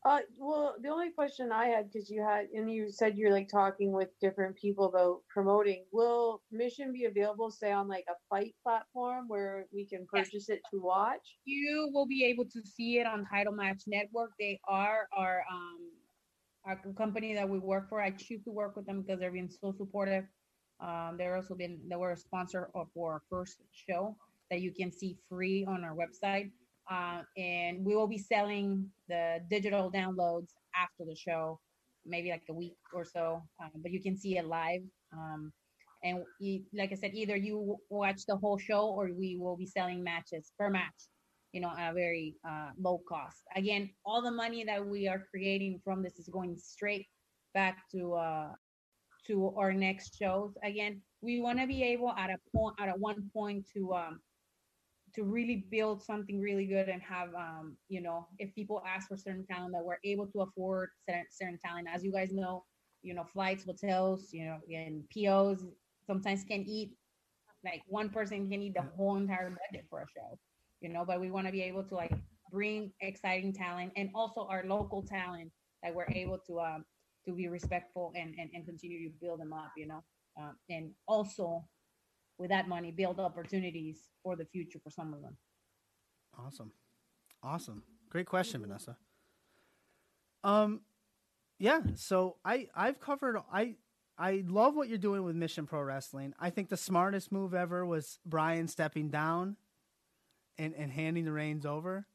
Uh, 0.05 0.19
well, 0.37 0.75
the 0.83 0.89
only 0.89 1.11
question 1.11 1.53
I 1.53 1.67
had, 1.67 1.91
because 1.91 2.11
you 2.11 2.23
had, 2.23 2.47
and 2.53 2.71
you 2.71 2.91
said 2.91 3.17
you're 3.17 3.33
like 3.33 3.49
talking 3.49 3.93
with 3.93 4.09
different 4.21 4.57
people 4.57 4.87
about 4.87 5.21
promoting. 5.33 5.85
Will 5.93 6.43
Mission 6.51 6.93
be 6.93 7.05
available, 7.05 7.51
say, 7.53 7.71
on 7.73 7.87
like 7.89 8.05
a 8.09 8.15
fight 8.29 8.55
platform 8.65 9.29
where 9.29 9.67
we 9.73 9.87
can 9.87 10.01
Yes. 10.13 10.27
purchase 10.27 10.49
it 10.51 10.61
to 10.73 10.81
watch? 10.81 11.39
You 11.45 11.89
will 11.95 12.07
be 12.07 12.25
able 12.25 12.45
to 12.47 12.61
see 12.67 12.99
it 12.99 13.07
on 13.07 13.25
Title 13.25 13.53
Match 13.55 13.85
Network. 13.87 14.33
They 14.39 14.61
are 14.69 15.09
our 15.17 15.45
um 15.51 15.79
our 16.65 16.77
company 16.97 17.35
that 17.35 17.49
we 17.49 17.59
work 17.61 17.89
for. 17.89 18.01
I 18.01 18.11
choose 18.11 18.43
to 18.45 18.51
work 18.51 18.77
with 18.77 18.87
them 18.87 19.03
because 19.03 19.21
they're 19.21 19.33
being 19.33 19.51
so 19.51 19.73
supportive. 19.73 20.25
Um, 20.81 21.15
they're 21.17 21.37
also 21.37 21.55
been 21.55 21.79
they 21.89 21.97
were 21.97 22.11
a 22.13 22.17
sponsor 22.17 22.71
of 22.75 22.89
our 22.99 23.23
first 23.31 23.63
show 23.71 24.17
that 24.53 24.61
you 24.61 24.71
can 24.71 24.93
see 24.93 25.17
free 25.31 25.65
on 25.67 25.83
our 25.83 25.97
website. 25.97 26.51
Uh, 26.91 27.23
and 27.39 27.83
we 27.85 27.97
will 27.97 28.07
be 28.07 28.19
selling 28.19 28.87
the 29.09 29.39
digital 29.49 29.91
downloads 29.91 30.51
after 30.77 31.05
the 31.09 31.17
show, 31.17 31.59
maybe 32.05 32.31
like 32.31 32.43
a 32.51 32.53
week 32.53 32.77
or 32.95 33.05
so. 33.05 33.43
Um, 33.63 33.71
but 33.83 33.91
you 33.91 34.01
can 34.03 34.17
see 34.17 34.37
it 34.37 34.45
live. 34.45 34.83
Um, 35.13 35.53
and 36.05 36.23
e- 36.41 36.65
like 36.75 36.93
I 36.93 36.97
said, 36.97 37.13
either 37.15 37.37
you 37.37 37.77
watch 37.89 38.27
the 38.27 38.37
whole 38.37 38.59
show 38.59 38.89
or 38.89 39.11
we 39.17 39.39
will 39.41 39.57
be 39.57 39.65
selling 39.67 40.05
matches 40.05 40.53
per 40.59 40.69
match, 40.69 41.09
you 41.53 41.61
know, 41.63 41.73
at 41.79 41.93
a 41.93 41.95
very 41.95 42.35
uh, 42.47 42.71
low 42.79 43.01
cost. 43.09 43.43
Again, 43.57 43.89
all 44.05 44.21
the 44.21 44.31
money 44.31 44.65
that 44.65 44.85
we 44.85 45.09
are 45.09 45.25
creating 45.31 45.81
from 45.85 46.03
this 46.03 46.19
is 46.19 46.29
going 46.29 46.59
straight 46.59 47.07
back 47.55 47.79
to 47.93 48.15
uh, 48.15 48.49
to 49.29 49.55
our 49.57 49.73
next 49.73 50.19
shows. 50.19 50.53
Again, 50.63 51.01
we 51.23 51.41
want 51.41 51.61
to 51.61 51.67
be 51.67 51.83
able 51.85 52.11
at 52.19 52.29
a 52.29 52.37
point 52.55 52.75
at 52.81 52.89
a 52.89 52.99
one 52.99 53.31
point 53.33 53.65
to 53.75 53.95
um, 53.95 54.21
to 55.15 55.25
really 55.25 55.67
build 55.71 56.03
something 56.03 56.41
really 56.41 56.67
good 56.67 56.89
and 56.89 57.03
have 57.03 57.29
um, 57.35 57.77
you 57.89 58.01
know 58.01 58.27
if 58.39 58.55
people 58.55 58.83
ask 58.87 59.09
for 59.09 59.17
certain 59.17 59.45
talent 59.47 59.73
that 59.73 59.85
we're 59.85 59.99
able 60.05 60.27
to 60.27 60.41
afford 60.41 60.89
certain, 61.09 61.25
certain 61.31 61.59
talent 61.65 61.87
as 61.93 62.05
you 62.05 62.13
guys 62.13 62.33
know 62.33 62.65
you 63.03 63.15
know 63.15 63.25
flights 63.33 63.65
hotels 63.65 64.29
you 64.33 64.45
know 64.45 64.59
and 64.71 65.05
pos 65.13 65.65
sometimes 66.07 66.45
can 66.45 66.65
eat 66.67 66.93
like 67.65 67.83
one 67.87 68.09
person 68.09 68.49
can 68.51 68.63
eat 68.63 68.75
the 68.75 68.85
whole 68.97 69.17
entire 69.17 69.51
budget 69.51 69.87
for 69.91 70.01
a 70.01 70.07
show 70.17 70.39
you 70.81 70.89
know 70.89 71.05
but 71.07 71.21
we 71.21 71.31
want 71.31 71.47
to 71.47 71.53
be 71.53 71.63
able 71.63 71.83
to 71.83 71.95
like 71.95 72.13
bring 72.51 72.93
exciting 73.01 73.53
talent 73.53 73.93
and 73.97 74.11
also 74.15 74.47
our 74.49 74.65
local 74.67 75.03
talent 75.03 75.51
that 75.83 75.95
we're 75.95 76.09
able 76.11 76.39
to 76.39 76.61
um 76.61 76.85
to 77.25 77.33
be 77.33 77.49
respectful 77.49 78.13
and 78.17 78.35
and, 78.39 78.51
and 78.55 78.67
continue 78.67 79.09
to 79.09 79.15
build 79.21 79.41
them 79.41 79.53
up 79.53 79.71
you 79.77 79.87
know 79.87 80.03
um, 80.41 80.57
and 80.71 80.91
also 81.07 81.65
with 82.43 82.51
that 82.51 82.67
money 82.69 82.91
build 82.91 83.19
opportunities 83.21 84.11
for 84.23 84.35
the 84.37 84.45
future 84.45 84.79
for 84.85 84.91
some 84.91 85.15
of 85.15 85.23
them 85.23 85.37
Awesome, 86.39 86.73
awesome, 87.43 87.83
great 88.09 88.27
question, 88.27 88.63
Vanessa. 88.63 88.97
Um, 90.43 90.81
yeah. 91.59 91.81
So 91.95 92.37
I 92.45 92.69
I've 92.75 92.99
covered 93.01 93.37
I 93.53 93.77
I 94.19 94.43
love 94.47 94.75
what 94.75 94.89
you're 94.89 94.99
doing 94.99 95.23
with 95.25 95.37
Mission 95.37 95.67
Pro 95.67 95.83
Wrestling. 95.83 96.33
I 96.41 96.49
think 96.51 96.71
the 96.71 96.77
smartest 96.77 97.31
move 97.33 97.53
ever 97.55 97.85
was 97.85 98.19
Brian 98.25 98.67
stepping 98.67 99.11
down 99.11 99.57
and 100.59 100.75
and 100.75 100.91
handing 100.91 101.25
the 101.27 101.33
reins 101.33 101.67
over. 101.67 102.07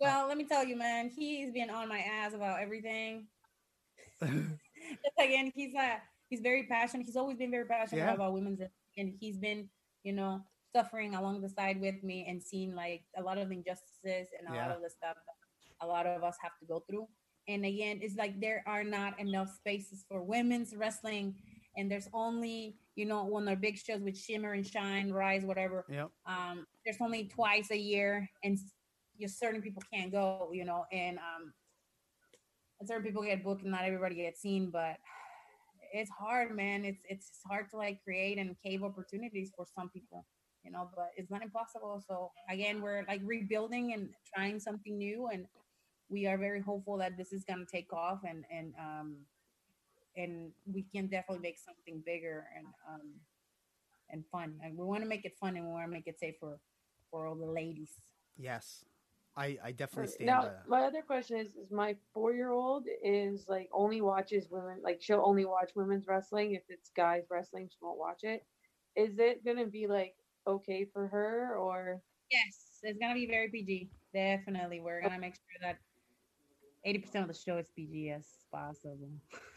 well 0.00 0.26
let 0.26 0.36
me 0.38 0.44
tell 0.44 0.64
you 0.64 0.76
man 0.76 1.10
he's 1.14 1.52
been 1.52 1.70
on 1.70 1.86
my 1.88 1.98
ass 2.00 2.32
about 2.34 2.60
everything 2.60 3.26
Just 4.20 5.18
again 5.18 5.52
he's 5.54 5.74
a 5.74 5.98
he's 6.30 6.40
very 6.40 6.64
passionate 6.64 7.06
he's 7.06 7.16
always 7.16 7.36
been 7.38 7.50
very 7.50 7.66
passionate 7.66 8.02
Yeah. 8.02 8.14
about 8.14 8.32
women's 8.32 8.60
and 8.96 9.14
he's 9.20 9.36
been 9.36 9.68
you 10.02 10.12
know 10.12 10.42
suffering 10.74 11.14
along 11.14 11.40
the 11.40 11.48
side 11.48 11.80
with 11.80 12.02
me 12.02 12.26
and 12.28 12.42
seeing 12.42 12.74
like 12.74 13.02
a 13.16 13.22
lot 13.22 13.38
of 13.38 13.52
injustices 13.52 14.28
and 14.38 14.48
a 14.48 14.52
lot 14.52 14.70
of 14.70 14.82
the 14.82 14.90
stuff 14.90 15.16
that 15.26 15.84
a 15.84 15.86
lot 15.86 16.06
of 16.06 16.24
us 16.24 16.36
have 16.42 16.52
to 16.58 16.66
go 16.66 16.82
through 16.88 17.06
and 17.46 17.64
again 17.64 17.98
it's 18.02 18.16
like 18.16 18.40
there 18.40 18.62
are 18.66 18.82
not 18.82 19.18
enough 19.20 19.48
spaces 19.54 20.04
for 20.08 20.22
women's 20.22 20.74
wrestling 20.74 21.34
and 21.76 21.90
there's 21.90 22.08
only 22.12 22.76
you 22.94 23.04
know 23.04 23.24
when 23.24 23.44
their 23.44 23.56
big 23.56 23.78
shows 23.78 24.00
with 24.00 24.16
Shimmer 24.16 24.52
and 24.52 24.66
Shine, 24.66 25.10
Rise, 25.10 25.44
whatever. 25.44 25.84
Yep. 25.88 26.10
Um, 26.26 26.66
there's 26.84 26.98
only 27.00 27.24
twice 27.24 27.70
a 27.70 27.78
year, 27.78 28.28
and 28.42 28.58
just 29.20 29.38
certain 29.38 29.62
people 29.62 29.82
can't 29.92 30.12
go, 30.12 30.50
you 30.52 30.64
know, 30.64 30.84
and 30.92 31.18
um, 31.18 31.52
and 32.80 32.88
certain 32.88 33.04
people 33.04 33.22
get 33.22 33.44
booked, 33.44 33.62
and 33.62 33.72
not 33.72 33.84
everybody 33.84 34.16
gets 34.16 34.40
seen, 34.40 34.70
but 34.70 34.96
it's 35.94 36.10
hard, 36.10 36.54
man. 36.56 36.84
It's 36.84 37.04
it's 37.08 37.40
hard 37.46 37.70
to 37.70 37.76
like 37.76 38.02
create 38.02 38.38
and 38.38 38.56
cave 38.62 38.82
opportunities 38.82 39.52
for 39.56 39.64
some 39.76 39.88
people, 39.90 40.26
you 40.64 40.72
know, 40.72 40.90
but 40.94 41.10
it's 41.16 41.30
not 41.30 41.42
impossible. 41.42 42.02
So 42.06 42.32
again, 42.50 42.82
we're 42.82 43.04
like 43.06 43.20
rebuilding 43.24 43.92
and 43.94 44.10
trying 44.34 44.58
something 44.58 44.98
new, 44.98 45.28
and 45.32 45.46
we 46.08 46.26
are 46.26 46.36
very 46.36 46.60
hopeful 46.60 46.98
that 46.98 47.16
this 47.16 47.32
is 47.32 47.44
gonna 47.44 47.64
take 47.64 47.92
off, 47.92 48.20
and 48.28 48.44
and 48.50 48.74
um, 48.78 49.16
and 50.16 50.50
we 50.66 50.82
can 50.82 51.06
definitely 51.06 51.42
make 51.42 51.58
something 51.58 52.02
bigger 52.04 52.46
and 52.56 52.66
um 52.88 53.12
and 54.10 54.24
fun. 54.32 54.58
And 54.64 54.76
we 54.76 54.84
want 54.84 55.02
to 55.04 55.08
make 55.08 55.24
it 55.24 55.38
fun, 55.40 55.56
and 55.56 55.64
we 55.64 55.72
want 55.72 55.86
to 55.86 55.92
make 55.92 56.08
it 56.08 56.18
safe 56.18 56.34
for 56.40 56.58
for 57.10 57.28
all 57.28 57.36
the 57.36 57.46
ladies. 57.46 57.92
Yes. 58.36 58.84
I, 59.36 59.58
I 59.64 59.72
definitely 59.72 60.12
stand 60.12 60.26
now, 60.26 60.42
by 60.42 60.48
that. 60.48 60.68
my 60.68 60.80
other 60.82 61.02
question 61.02 61.38
is: 61.38 61.56
Is 61.56 61.70
my 61.72 61.96
four-year-old 62.12 62.86
is 63.02 63.46
like 63.48 63.68
only 63.72 64.00
watches 64.00 64.46
women, 64.50 64.80
like 64.82 64.98
she'll 65.02 65.22
only 65.24 65.44
watch 65.44 65.72
women's 65.74 66.06
wrestling. 66.06 66.54
If 66.54 66.62
it's 66.68 66.90
guys 66.96 67.24
wrestling, 67.30 67.68
she 67.68 67.78
won't 67.82 67.98
watch 67.98 68.20
it. 68.22 68.44
Is 68.96 69.18
it 69.18 69.44
gonna 69.44 69.66
be 69.66 69.86
like 69.88 70.14
okay 70.46 70.84
for 70.92 71.08
her, 71.08 71.56
or 71.56 72.00
Yes, 72.30 72.78
it's 72.82 72.98
gonna 72.98 73.14
be 73.14 73.26
very 73.26 73.48
PG. 73.48 73.90
Definitely, 74.12 74.80
we're 74.80 75.02
gonna 75.02 75.18
make 75.18 75.34
sure 75.34 75.60
that 75.62 75.78
eighty 76.84 76.98
percent 77.00 77.22
of 77.22 77.28
the 77.28 77.34
show 77.38 77.58
is 77.58 77.68
PG 77.74 78.10
as 78.10 78.26
possible. 78.52 79.10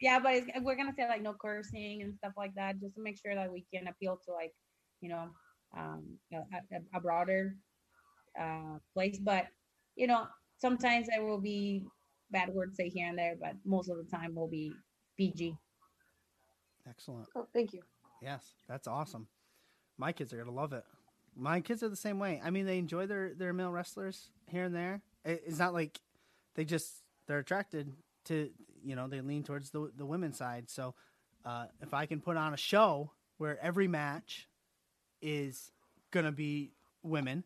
yeah, 0.00 0.18
but 0.18 0.32
it's, 0.34 0.48
we're 0.62 0.76
gonna 0.76 0.94
say 0.96 1.06
like 1.08 1.22
no 1.22 1.34
cursing 1.34 2.02
and 2.02 2.14
stuff 2.16 2.32
like 2.36 2.54
that, 2.54 2.80
just 2.80 2.94
to 2.94 3.02
make 3.02 3.18
sure 3.18 3.34
that 3.34 3.52
we 3.52 3.66
can 3.72 3.86
appeal 3.88 4.18
to 4.26 4.32
like, 4.32 4.52
you 5.00 5.10
know, 5.10 5.28
um, 5.76 6.04
a, 6.32 6.36
a- 6.38 6.96
a 6.96 7.00
broader 7.00 7.54
uh 8.38 8.78
place. 8.94 9.18
But 9.18 9.46
you 9.96 10.06
know, 10.06 10.26
sometimes 10.58 11.08
there 11.08 11.24
will 11.24 11.40
be 11.40 11.84
bad 12.30 12.50
words 12.50 12.76
say 12.76 12.88
here 12.88 13.08
and 13.08 13.18
there, 13.18 13.34
but 13.40 13.54
most 13.64 13.88
of 13.88 13.96
the 13.96 14.04
time 14.04 14.34
will 14.34 14.48
be 14.48 14.72
PG. 15.16 15.56
Excellent. 16.88 17.28
oh, 17.36 17.46
thank 17.52 17.72
you. 17.72 17.80
Yes, 18.22 18.54
that's 18.68 18.86
awesome. 18.86 19.26
My 19.98 20.12
kids 20.12 20.32
are 20.32 20.38
gonna 20.38 20.50
love 20.50 20.72
it. 20.72 20.84
My 21.36 21.60
kids 21.60 21.82
are 21.82 21.88
the 21.88 21.96
same 21.96 22.18
way. 22.18 22.40
I 22.42 22.50
mean, 22.50 22.66
they 22.66 22.78
enjoy 22.78 23.06
their 23.06 23.34
their 23.34 23.52
male 23.52 23.70
wrestlers 23.70 24.30
here 24.46 24.64
and 24.64 24.74
there. 24.74 25.02
It's 25.24 25.58
not 25.58 25.72
like 25.72 26.00
they 26.54 26.64
just 26.64 27.02
they're 27.26 27.38
attracted 27.38 27.92
to 28.26 28.50
you 28.82 28.96
know 28.96 29.08
they 29.08 29.20
lean 29.20 29.44
towards 29.44 29.70
the 29.70 29.90
the 29.96 30.06
women's 30.06 30.38
side. 30.38 30.70
So 30.70 30.94
uh, 31.44 31.66
if 31.80 31.94
I 31.94 32.06
can 32.06 32.20
put 32.20 32.36
on 32.36 32.54
a 32.54 32.56
show 32.56 33.12
where 33.38 33.58
every 33.62 33.88
match 33.88 34.48
is 35.22 35.70
gonna 36.10 36.32
be 36.32 36.72
women 37.02 37.44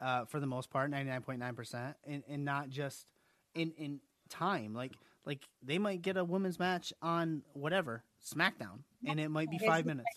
uh, 0.00 0.24
for 0.24 0.40
the 0.40 0.46
most 0.46 0.70
part, 0.70 0.90
ninety 0.90 1.10
nine 1.10 1.22
point 1.22 1.38
nine 1.38 1.54
percent, 1.54 1.96
and 2.06 2.22
and 2.28 2.44
not 2.44 2.68
just 2.68 3.06
in 3.54 3.72
in 3.76 4.00
time 4.28 4.74
like 4.74 4.92
like 5.26 5.40
they 5.62 5.78
might 5.78 6.02
get 6.02 6.16
a 6.16 6.24
women's 6.24 6.58
match 6.58 6.92
on 7.02 7.42
whatever 7.52 8.04
SmackDown, 8.24 8.80
and 9.06 9.20
it 9.20 9.28
might 9.28 9.50
be 9.50 9.58
five 9.58 9.84
minutes. 9.86 10.08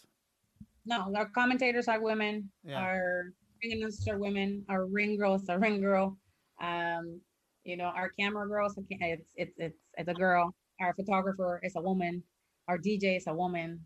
No, 0.86 1.14
our 1.16 1.30
commentators 1.30 1.88
are 1.88 2.02
women. 2.02 2.50
Yeah. 2.64 2.80
Our 2.80 3.26
ring 3.62 3.74
announcers 3.74 4.08
are 4.08 4.18
women. 4.18 4.66
Our 4.70 4.86
ring 4.86 5.18
girls 5.18 5.48
are 5.50 5.60
ring 5.60 5.82
girl. 5.82 6.18
Um, 6.62 7.22
you 7.64 7.78
know, 7.78 7.86
our 7.86 8.10
camera 8.10 8.48
girls, 8.48 8.78
it's 8.78 9.24
it's 9.36 9.54
it's 9.58 9.80
it's 9.98 10.10
a 10.10 10.14
girl. 10.14 10.54
Our 10.82 10.94
photographer 10.94 11.60
is 11.64 11.76
a 11.76 11.82
woman. 11.82 12.24
Our 12.68 12.78
DJ 12.78 13.18
is 13.18 13.28
a 13.28 13.34
woman. 13.34 13.86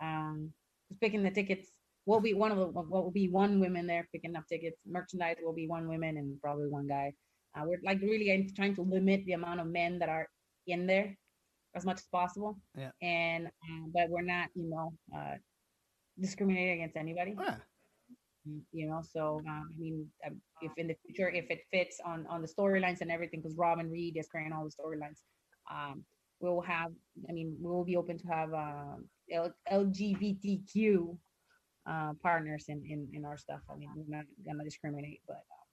Um, 0.00 0.52
who's 0.88 0.98
picking 0.98 1.22
the 1.22 1.30
tickets. 1.30 1.68
Will 2.08 2.20
be 2.20 2.32
one 2.32 2.50
of 2.52 2.58
the 2.58 2.66
what 2.68 3.04
will 3.04 3.10
be 3.22 3.28
one 3.28 3.60
women 3.60 3.86
there 3.86 4.08
picking 4.12 4.34
up 4.34 4.46
tickets. 4.48 4.78
Merchandise 4.86 5.36
will 5.44 5.52
be 5.62 5.68
one 5.68 5.86
woman 5.92 6.16
and 6.16 6.40
probably 6.40 6.68
one 6.78 6.86
guy. 6.88 7.12
Uh, 7.54 7.64
we're 7.66 7.80
like 7.84 8.00
really 8.00 8.28
trying 8.56 8.74
to 8.76 8.82
limit 8.82 9.26
the 9.26 9.34
amount 9.34 9.60
of 9.60 9.66
men 9.66 9.98
that 9.98 10.08
are 10.08 10.26
in 10.66 10.86
there 10.86 11.14
as 11.76 11.84
much 11.84 11.98
as 11.98 12.08
possible. 12.10 12.56
Yeah. 12.74 12.92
And 13.02 13.46
uh, 13.46 13.84
but 13.94 14.08
we're 14.08 14.22
not, 14.36 14.48
you 14.54 14.70
know, 14.70 14.88
uh, 15.14 15.36
discriminating 16.18 16.80
against 16.80 16.96
anybody. 16.96 17.34
Yeah. 17.38 17.56
Mm, 18.48 18.62
You 18.72 18.88
know, 18.88 19.02
so 19.02 19.42
um, 19.46 19.64
I 19.74 19.78
mean, 19.78 20.06
um, 20.26 20.40
if 20.62 20.72
in 20.78 20.86
the 20.88 20.96
future, 21.04 21.28
if 21.28 21.46
it 21.50 21.60
fits 21.70 22.00
on 22.04 22.26
on 22.30 22.40
the 22.40 22.48
storylines 22.48 23.02
and 23.02 23.10
everything, 23.10 23.40
because 23.40 23.56
Robin 23.66 23.90
Reed 23.90 24.16
is 24.16 24.28
creating 24.28 24.54
all 24.54 24.64
the 24.64 24.76
storylines, 24.78 25.20
um, 25.70 26.04
we 26.40 26.48
will 26.48 26.62
have. 26.62 26.90
I 27.28 27.32
mean, 27.32 27.56
we 27.60 27.68
will 27.70 27.84
be 27.84 27.96
open 27.96 28.16
to 28.18 28.26
have 28.28 28.50
uh, 28.54 28.96
L- 29.30 29.58
LGBTQ 29.70 31.18
uh, 31.88 32.12
partners 32.22 32.66
in, 32.68 32.82
in 32.84 33.08
in 33.12 33.24
our 33.24 33.38
stuff. 33.38 33.60
I 33.70 33.76
mean, 33.76 33.90
we're 33.96 34.16
not 34.16 34.26
gonna 34.44 34.64
discriminate, 34.64 35.20
but 35.26 35.36
uh, 35.36 35.64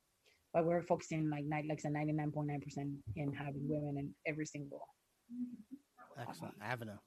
but 0.54 0.66
we're 0.66 0.82
focusing 0.82 1.30
like 1.30 1.46
nine, 1.46 1.68
like 1.68 1.80
I 1.80 1.82
said, 1.82 1.94
ninety 1.94 2.14
nine 2.14 2.32
point 2.32 2.48
nine 2.48 2.62
percent 2.62 2.90
in 3.16 3.34
having 3.34 3.68
women 3.68 3.98
in 3.98 4.16
every 4.26 4.46
single. 4.46 4.88
Excellent. 6.20 6.56
Avenue. 6.62 6.98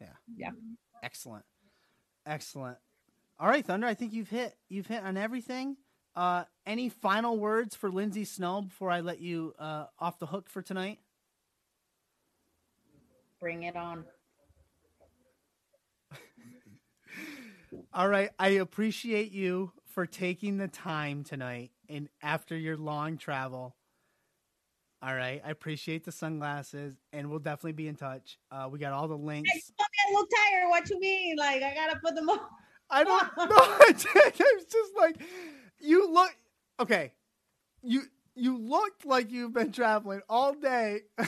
Yeah. 0.00 0.06
Yeah. 0.36 0.50
Excellent. 1.02 1.44
Excellent. 2.26 2.78
All 3.38 3.48
right, 3.48 3.66
Thunder. 3.66 3.86
I 3.86 3.94
think 3.94 4.12
you've 4.12 4.30
hit 4.30 4.56
you've 4.68 4.86
hit 4.86 5.02
on 5.02 5.16
everything. 5.16 5.76
Uh, 6.14 6.44
any 6.64 6.88
final 6.88 7.36
words 7.36 7.74
for 7.74 7.90
Lindsay 7.90 8.24
Snow 8.24 8.62
before 8.62 8.90
I 8.90 9.00
let 9.00 9.20
you 9.20 9.52
uh, 9.58 9.86
off 9.98 10.20
the 10.20 10.26
hook 10.26 10.48
for 10.48 10.62
tonight? 10.62 11.00
Bring 13.40 13.64
it 13.64 13.74
on. 13.74 14.04
All 17.92 18.08
right. 18.08 18.30
I 18.38 18.48
appreciate 18.48 19.32
you 19.32 19.72
for 19.86 20.06
taking 20.06 20.56
the 20.58 20.68
time 20.68 21.24
tonight 21.24 21.70
and 21.88 22.08
after 22.22 22.56
your 22.56 22.76
long 22.76 23.18
travel. 23.18 23.76
All 25.02 25.14
right. 25.14 25.42
I 25.44 25.50
appreciate 25.50 26.04
the 26.04 26.12
sunglasses 26.12 26.96
and 27.12 27.30
we'll 27.30 27.38
definitely 27.38 27.72
be 27.72 27.88
in 27.88 27.96
touch. 27.96 28.38
Uh, 28.50 28.68
we 28.70 28.78
got 28.78 28.92
all 28.92 29.06
the 29.06 29.16
links. 29.16 29.50
Hey, 29.52 29.58
you 29.58 29.74
told 29.78 29.88
me 29.90 29.98
I 30.08 30.12
look 30.18 30.30
tired. 30.30 30.70
What 30.70 30.90
you 30.90 31.00
mean? 31.00 31.36
Like 31.36 31.62
I 31.62 31.74
gotta 31.74 31.98
put 32.02 32.14
them 32.14 32.28
on. 32.30 32.40
I 32.90 33.04
don't 33.04 33.36
know. 33.36 33.46
I 33.50 34.54
was 34.56 34.64
just 34.64 34.92
like, 34.96 35.16
you 35.78 36.10
look 36.12 36.34
okay. 36.80 37.12
You 37.82 38.02
you 38.34 38.58
looked 38.58 39.04
like 39.06 39.30
you've 39.30 39.52
been 39.52 39.72
traveling 39.72 40.22
all 40.28 40.54
day. 40.54 41.02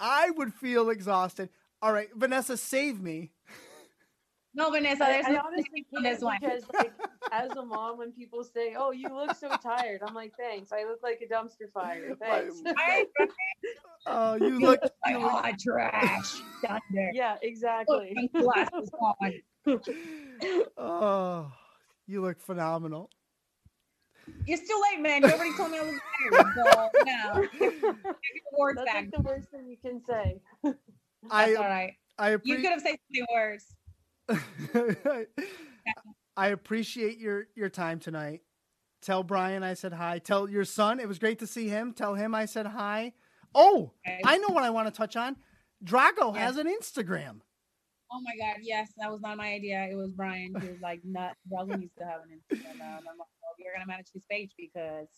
I 0.00 0.30
would 0.30 0.52
feel 0.54 0.90
exhausted. 0.90 1.50
All 1.80 1.92
right, 1.92 2.08
Vanessa, 2.14 2.56
save 2.56 3.00
me. 3.00 3.32
No, 4.54 4.70
Vanessa, 4.70 5.04
I, 5.04 5.12
there's 5.12 5.26
I 5.26 5.30
no 5.30 5.40
honestly 5.46 5.64
secret 5.74 5.96
on 5.96 6.02
can't 6.02 6.14
this 6.14 6.22
one. 6.22 6.36
because, 6.40 6.62
like, 6.74 6.92
as 7.32 7.50
a 7.52 7.64
mom, 7.64 7.96
when 7.96 8.12
people 8.12 8.44
say, 8.44 8.74
"Oh, 8.78 8.90
you 8.90 9.08
look 9.08 9.34
so 9.34 9.48
tired," 9.62 10.02
I'm 10.06 10.14
like, 10.14 10.34
"Thanks. 10.38 10.72
I 10.72 10.84
look 10.84 11.00
like 11.02 11.22
a 11.22 11.32
dumpster 11.32 11.70
fire. 11.72 12.14
Thanks." 12.20 12.62
Oh, 14.04 14.34
you 14.34 14.58
You 14.58 14.58
look. 14.58 14.82
look 14.82 14.92
like 15.06 15.16
hot 15.16 15.54
trash. 15.60 16.42
Thunder. 16.60 17.10
yeah, 17.14 17.36
exactly. 17.40 18.12
Pink 18.16 18.32
glasses 18.32 18.90
on. 19.00 19.80
Oh, 20.76 21.52
you 22.08 22.20
look 22.20 22.40
phenomenal. 22.40 23.10
It's 24.46 24.68
too 24.68 24.82
late, 24.90 25.00
man. 25.00 25.22
You 25.22 25.28
already 25.30 25.56
told 25.56 25.70
me 25.70 25.78
I 25.78 25.82
was 25.82 26.00
tired. 26.32 26.46
So 26.56 26.90
no. 27.04 27.42
Take 27.60 27.80
your 27.80 27.94
words 28.58 28.78
That's 28.78 28.92
back. 28.92 28.94
like 29.04 29.10
the 29.12 29.20
worst 29.22 29.48
thing 29.50 29.68
you 29.68 29.76
can 29.76 30.04
say. 30.04 30.40
That's 30.64 30.76
I 31.30 31.54
all 31.54 31.62
right. 31.64 31.92
I 32.18 32.30
You 32.42 32.56
could 32.56 32.66
have 32.66 32.80
said 32.80 32.96
something 33.08 33.26
worse. 33.32 33.72
I 36.36 36.48
appreciate 36.48 37.18
your 37.18 37.46
your 37.54 37.68
time 37.68 37.98
tonight. 37.98 38.40
Tell 39.02 39.22
Brian 39.22 39.62
I 39.62 39.74
said 39.74 39.92
hi. 39.92 40.18
Tell 40.18 40.48
your 40.48 40.64
son 40.64 41.00
it 41.00 41.08
was 41.08 41.18
great 41.18 41.40
to 41.40 41.46
see 41.46 41.68
him. 41.68 41.92
Tell 41.92 42.14
him 42.14 42.34
I 42.34 42.46
said 42.46 42.66
hi. 42.66 43.12
Oh, 43.54 43.92
Okay. 44.06 44.20
I 44.24 44.38
know 44.38 44.48
what 44.48 44.62
I 44.64 44.70
want 44.70 44.86
to 44.88 44.92
touch 44.96 45.16
on. 45.16 45.36
Drago 45.84 46.34
Yeah. 46.34 46.46
has 46.46 46.56
an 46.56 46.66
Instagram. 46.68 47.40
Oh 48.14 48.20
my 48.20 48.32
God, 48.38 48.58
yes, 48.62 48.92
that 48.98 49.10
was 49.10 49.20
not 49.22 49.36
my 49.38 49.52
idea. 49.54 49.88
It 49.90 49.94
was 49.96 50.12
Brian 50.12 50.54
who 50.54 50.68
was 50.68 50.80
like, 50.82 51.00
"Nut, 51.02 51.34
Brother 51.46 51.76
needs 51.78 51.94
to 51.98 52.04
have 52.04 52.20
an 52.22 52.28
Instagram." 52.38 52.78
now." 52.78 52.98
And 52.98 53.08
I'm 53.08 53.16
like, 53.18 53.28
well, 53.40 53.54
"You're 53.58 53.72
gonna 53.74 53.86
manage 53.86 54.08
his 54.12 54.24
page 54.30 54.52
because 54.58 55.08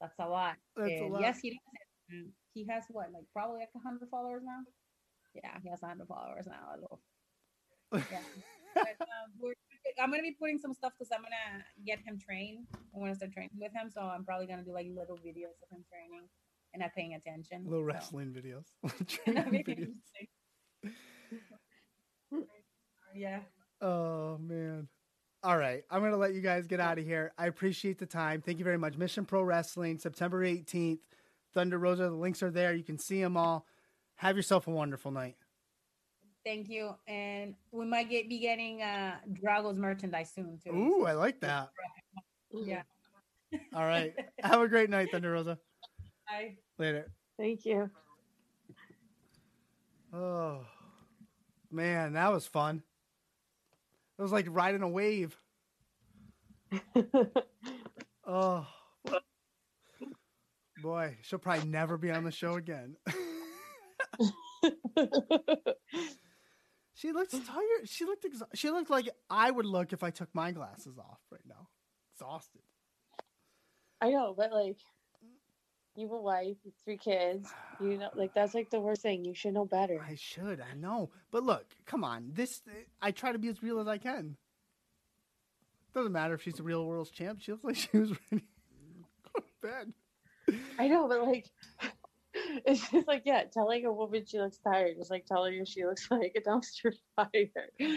that's 0.00 0.18
a 0.18 0.28
lot." 0.28 0.56
That's 0.76 1.00
a 1.00 1.04
lot. 1.06 1.20
yes, 1.20 1.38
he 1.40 1.50
does. 1.50 2.26
He 2.52 2.66
has 2.68 2.84
what, 2.90 3.12
like 3.12 3.24
probably 3.32 3.60
like 3.60 3.68
hundred 3.84 4.08
followers 4.10 4.42
now. 4.44 4.60
Yeah, 5.34 5.58
he 5.62 5.70
has 5.70 5.80
hundred 5.80 6.08
followers 6.08 6.46
now. 6.46 6.74
Yeah. 7.92 8.00
but, 8.74 8.96
um, 9.00 9.52
I'm 10.02 10.10
gonna 10.10 10.22
be 10.22 10.32
putting 10.38 10.58
some 10.58 10.72
stuff 10.74 10.92
because 10.98 11.10
I'm 11.12 11.22
gonna 11.22 11.64
get 11.86 12.00
him 12.00 12.18
trained. 12.18 12.66
I 12.74 12.98
want 12.98 13.12
to 13.12 13.16
start 13.16 13.32
training 13.32 13.50
with 13.60 13.72
him, 13.72 13.90
so 13.90 14.00
I'm 14.00 14.24
probably 14.24 14.46
gonna 14.46 14.64
do 14.64 14.72
like 14.72 14.86
little 14.94 15.16
videos 15.16 15.62
of 15.62 15.70
him 15.70 15.84
training 15.88 16.28
and 16.72 16.80
not 16.80 16.92
paying 16.94 17.14
attention. 17.14 17.64
Little 17.64 17.80
so- 17.80 17.84
wrestling 17.94 18.32
videos. 18.32 18.64
That'd 19.26 19.50
be 19.52 19.62
Training 19.62 19.94
videos. 20.82 20.94
yeah. 23.14 23.40
Oh 23.80 24.38
man. 24.38 24.88
All 25.42 25.56
right. 25.58 25.84
I'm 25.90 26.00
gonna 26.02 26.16
let 26.16 26.34
you 26.34 26.40
guys 26.40 26.66
get 26.66 26.80
out 26.80 26.98
of 26.98 27.04
here. 27.04 27.32
I 27.38 27.46
appreciate 27.46 27.98
the 27.98 28.06
time. 28.06 28.40
Thank 28.40 28.58
you 28.58 28.64
very 28.64 28.78
much. 28.78 28.96
Mission 28.96 29.24
Pro 29.24 29.42
Wrestling, 29.42 29.98
September 29.98 30.44
18th. 30.44 30.98
Thunder 31.52 31.78
Rosa. 31.78 32.04
The 32.04 32.10
links 32.10 32.42
are 32.42 32.50
there. 32.50 32.74
You 32.74 32.82
can 32.82 32.98
see 32.98 33.22
them 33.22 33.36
all. 33.36 33.66
Have 34.16 34.36
yourself 34.36 34.66
a 34.66 34.70
wonderful 34.70 35.10
night. 35.12 35.36
Thank 36.44 36.68
you. 36.68 36.94
And 37.06 37.54
we 37.72 37.86
might 37.86 38.10
get 38.10 38.28
be 38.28 38.38
getting 38.38 38.82
uh 38.82 39.16
Drago's 39.32 39.78
merchandise 39.78 40.32
soon 40.34 40.58
too. 40.62 40.70
Ooh, 40.70 41.06
I 41.06 41.12
like 41.12 41.40
that. 41.40 41.70
Yeah. 42.52 42.82
All 43.74 43.84
right. 43.84 44.14
Have 44.40 44.60
a 44.60 44.68
great 44.68 44.90
night, 44.90 45.10
Thunder 45.10 45.32
Rosa. 45.32 45.58
Bye. 46.26 46.56
Later. 46.78 47.10
Thank 47.38 47.64
you. 47.64 47.90
Oh 50.12 50.64
man, 51.70 52.12
that 52.12 52.32
was 52.32 52.46
fun. 52.46 52.82
It 54.18 54.22
was 54.22 54.32
like 54.32 54.46
riding 54.48 54.82
a 54.82 54.88
wave. 54.88 55.36
Oh 58.26 58.66
boy, 60.82 61.16
she'll 61.22 61.38
probably 61.38 61.68
never 61.68 61.98
be 61.98 62.10
on 62.10 62.24
the 62.24 62.30
show 62.30 62.54
again. 62.54 62.96
she 66.94 67.12
looks 67.12 67.32
tired. 67.32 67.86
She 67.86 68.04
looked 68.04 68.24
exa- 68.24 68.48
she 68.54 68.70
looked 68.70 68.90
like 68.90 69.08
I 69.28 69.50
would 69.50 69.66
look 69.66 69.92
if 69.92 70.02
I 70.02 70.10
took 70.10 70.28
my 70.34 70.52
glasses 70.52 70.96
off 70.98 71.20
right 71.30 71.44
now. 71.46 71.68
Exhausted. 72.14 72.62
I 74.00 74.10
know, 74.10 74.34
but 74.36 74.52
like, 74.52 74.78
you 75.96 76.06
have 76.06 76.12
a 76.12 76.20
wife, 76.20 76.56
three 76.84 76.96
kids. 76.96 77.52
You 77.80 77.98
know, 77.98 78.10
like 78.14 78.32
that's 78.34 78.54
like 78.54 78.70
the 78.70 78.80
worst 78.80 79.02
thing. 79.02 79.24
You 79.24 79.34
should 79.34 79.54
know 79.54 79.64
better. 79.64 80.00
I 80.06 80.14
should. 80.14 80.60
I 80.60 80.74
know. 80.76 81.10
But 81.30 81.42
look, 81.42 81.64
come 81.86 82.04
on. 82.04 82.30
This 82.32 82.62
I 83.02 83.10
try 83.10 83.32
to 83.32 83.38
be 83.38 83.48
as 83.48 83.62
real 83.62 83.80
as 83.80 83.88
I 83.88 83.98
can. 83.98 84.36
Doesn't 85.94 86.12
matter 86.12 86.34
if 86.34 86.42
she's 86.42 86.54
the 86.54 86.62
real 86.62 86.84
world's 86.86 87.10
champ. 87.10 87.40
She 87.40 87.52
looks 87.52 87.64
like 87.64 87.76
she 87.76 87.96
was 87.96 88.10
ready 88.10 88.20
to 88.42 89.30
go 89.32 89.40
to 89.40 89.52
bed. 89.62 89.92
I 90.78 90.88
know, 90.88 91.08
but 91.08 91.26
like, 91.26 91.46
it's 92.64 92.90
just 92.90 93.08
like 93.08 93.22
yeah, 93.24 93.44
telling 93.52 93.84
a 93.86 93.92
woman 93.92 94.24
she 94.26 94.38
looks 94.38 94.58
tired 94.58 94.96
is 94.98 95.10
like 95.10 95.26
telling 95.26 95.58
her 95.58 95.66
she 95.66 95.84
looks 95.84 96.08
like 96.10 96.32
a 96.36 96.40
dumpster 96.40 96.92
fire. 97.16 97.90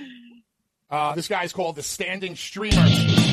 Uh, 0.89 1.13
this 1.15 1.27
guy's 1.27 1.53
called 1.53 1.75
the 1.75 1.83
Standing 1.83 2.35
Streamer. 2.35 3.26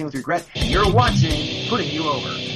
Wrestling 0.00 0.06
with 0.06 0.14
Regret, 0.14 0.46
you're 0.54 0.90
watching 0.90 1.68
Putting 1.68 1.90
You 1.90 2.08
Over. 2.08 2.49